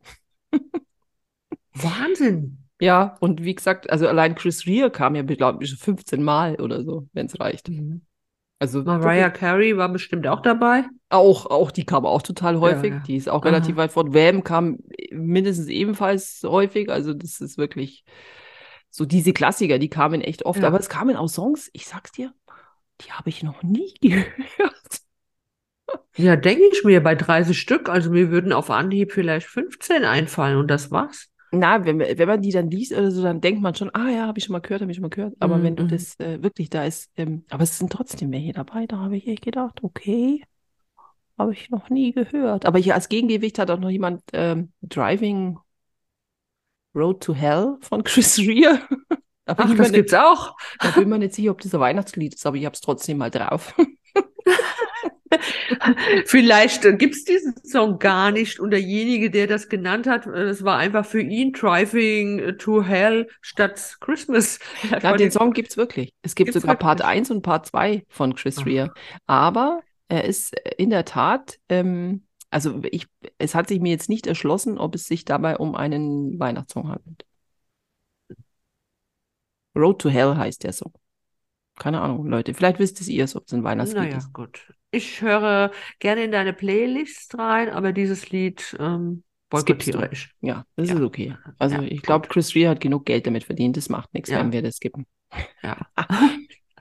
[1.75, 2.68] Wahnsinn.
[2.81, 6.85] Ja, und wie gesagt, also allein Chris Rea kam ja, glaube ich, 15 Mal oder
[6.85, 7.69] so, wenn es reicht.
[7.69, 8.03] Mhm.
[8.61, 10.85] Also Mariah Carey war bestimmt auch dabei.
[11.11, 12.91] Auch, auch, die kam auch total häufig.
[12.91, 13.03] Ja, ja.
[13.07, 13.51] Die ist auch Aha.
[13.51, 14.13] relativ weit fort.
[14.13, 14.79] Wham kam
[15.13, 16.91] mindestens ebenfalls häufig.
[16.91, 18.05] Also das ist wirklich
[18.91, 20.61] so diese Klassiker, die kamen echt oft.
[20.61, 20.67] Ja.
[20.67, 22.33] Aber es kamen auch Songs, ich sag's dir,
[23.01, 24.35] die habe ich noch nie gehört.
[26.17, 27.89] Ja, denke ich mir, bei 30 Stück.
[27.89, 31.31] Also mir würden auf Anhieb vielleicht 15 einfallen und das war's.
[31.51, 34.27] Na, wenn, wenn man die dann liest oder so, dann denkt man schon, ah ja,
[34.27, 35.35] habe ich schon mal gehört, habe ich schon mal gehört.
[35.41, 35.63] Aber mhm.
[35.63, 35.89] wenn du mhm.
[35.89, 39.27] das äh, wirklich da ist, ähm, aber es sind trotzdem welche dabei, da habe ich
[39.27, 40.43] echt gedacht, okay,
[41.39, 42.67] habe ich noch nie gehört.
[42.67, 45.59] Aber hier als Gegengewicht hat auch noch jemand ähm, Driving
[46.95, 48.81] Road to Hell von Chris Rea.
[49.47, 50.57] Ach, das nicht, gibt's auch.
[50.79, 52.83] Da bin ich mir nicht sicher, ob das ein Weihnachtslied ist, aber ich habe es
[52.83, 53.75] trotzdem mal drauf.
[56.27, 60.47] Vielleicht äh, gibt es diesen Song gar nicht und derjenige, der das genannt hat, äh,
[60.47, 64.59] das war einfach für ihn Driving to Hell statt Christmas.
[64.91, 66.13] Ja, den Song gibt es wirklich.
[66.23, 66.81] Es gibt sogar wirklich?
[66.81, 68.93] Part 1 und Part 2 von Chris Rea.
[69.27, 73.07] Aber er ist äh, in der Tat, ähm, also ich,
[73.39, 77.25] es hat sich mir jetzt nicht erschlossen, ob es sich dabei um einen Weihnachtssong handelt.
[79.77, 80.93] Road to Hell heißt der Song.
[81.79, 82.55] Keine Ahnung, Leute.
[82.55, 84.33] Vielleicht wisst es ihr, ob es ein Weihnachtslied naja, ist.
[84.33, 84.73] gut.
[84.91, 90.31] Ich höre gerne in deine Playlist rein, aber dieses Lied ähm, boykottiere ich.
[90.41, 90.95] Ja, das ja.
[90.97, 91.37] ist okay.
[91.59, 93.77] Also ja, ich glaube, Chris Rea hat genug Geld damit verdient.
[93.77, 94.41] Das macht nichts, ja.
[94.41, 95.07] wenn wir das skippen.
[95.63, 95.77] Ja.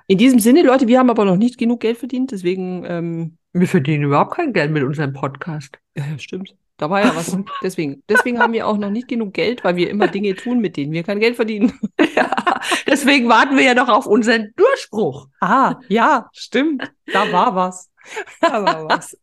[0.08, 2.86] In diesem Sinne, Leute, wir haben aber noch nicht genug Geld verdient, deswegen.
[2.86, 5.78] Ähm, wir verdienen überhaupt kein Geld mit unserem Podcast.
[5.98, 6.56] Ja, stimmt.
[6.78, 7.36] Da war ja was.
[7.64, 10.78] Deswegen, deswegen haben wir auch noch nicht genug Geld, weil wir immer Dinge tun, mit
[10.78, 11.74] denen wir kein Geld verdienen.
[12.16, 15.28] Ja, deswegen warten wir ja noch auf unseren Durchbruch.
[15.40, 16.92] Ah, ja, stimmt.
[17.06, 17.92] Da war was.
[18.42, 19.16] Da war was.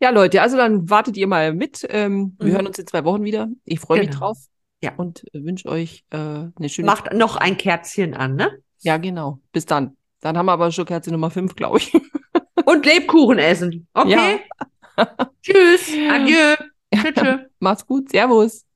[0.00, 1.86] Ja, Leute, also dann wartet ihr mal mit.
[1.88, 2.52] Ähm, wir mhm.
[2.52, 3.48] hören uns in zwei Wochen wieder.
[3.64, 4.10] Ich freue genau.
[4.10, 4.38] mich drauf.
[4.82, 4.94] Ja.
[4.96, 8.58] Und wünsche euch äh, eine schöne Macht noch ein Kerzchen an, ne?
[8.80, 9.40] Ja, genau.
[9.52, 9.96] Bis dann.
[10.20, 11.92] Dann haben wir aber schon Kerze Nummer 5, glaube ich.
[12.64, 13.88] Und Lebkuchen essen.
[13.94, 14.10] Okay?
[14.10, 14.66] Ja.
[15.42, 15.92] Tschüss.
[16.10, 16.56] Adieu.
[16.94, 17.38] Tschüss.
[17.60, 18.10] Macht's gut.
[18.10, 18.67] Servus.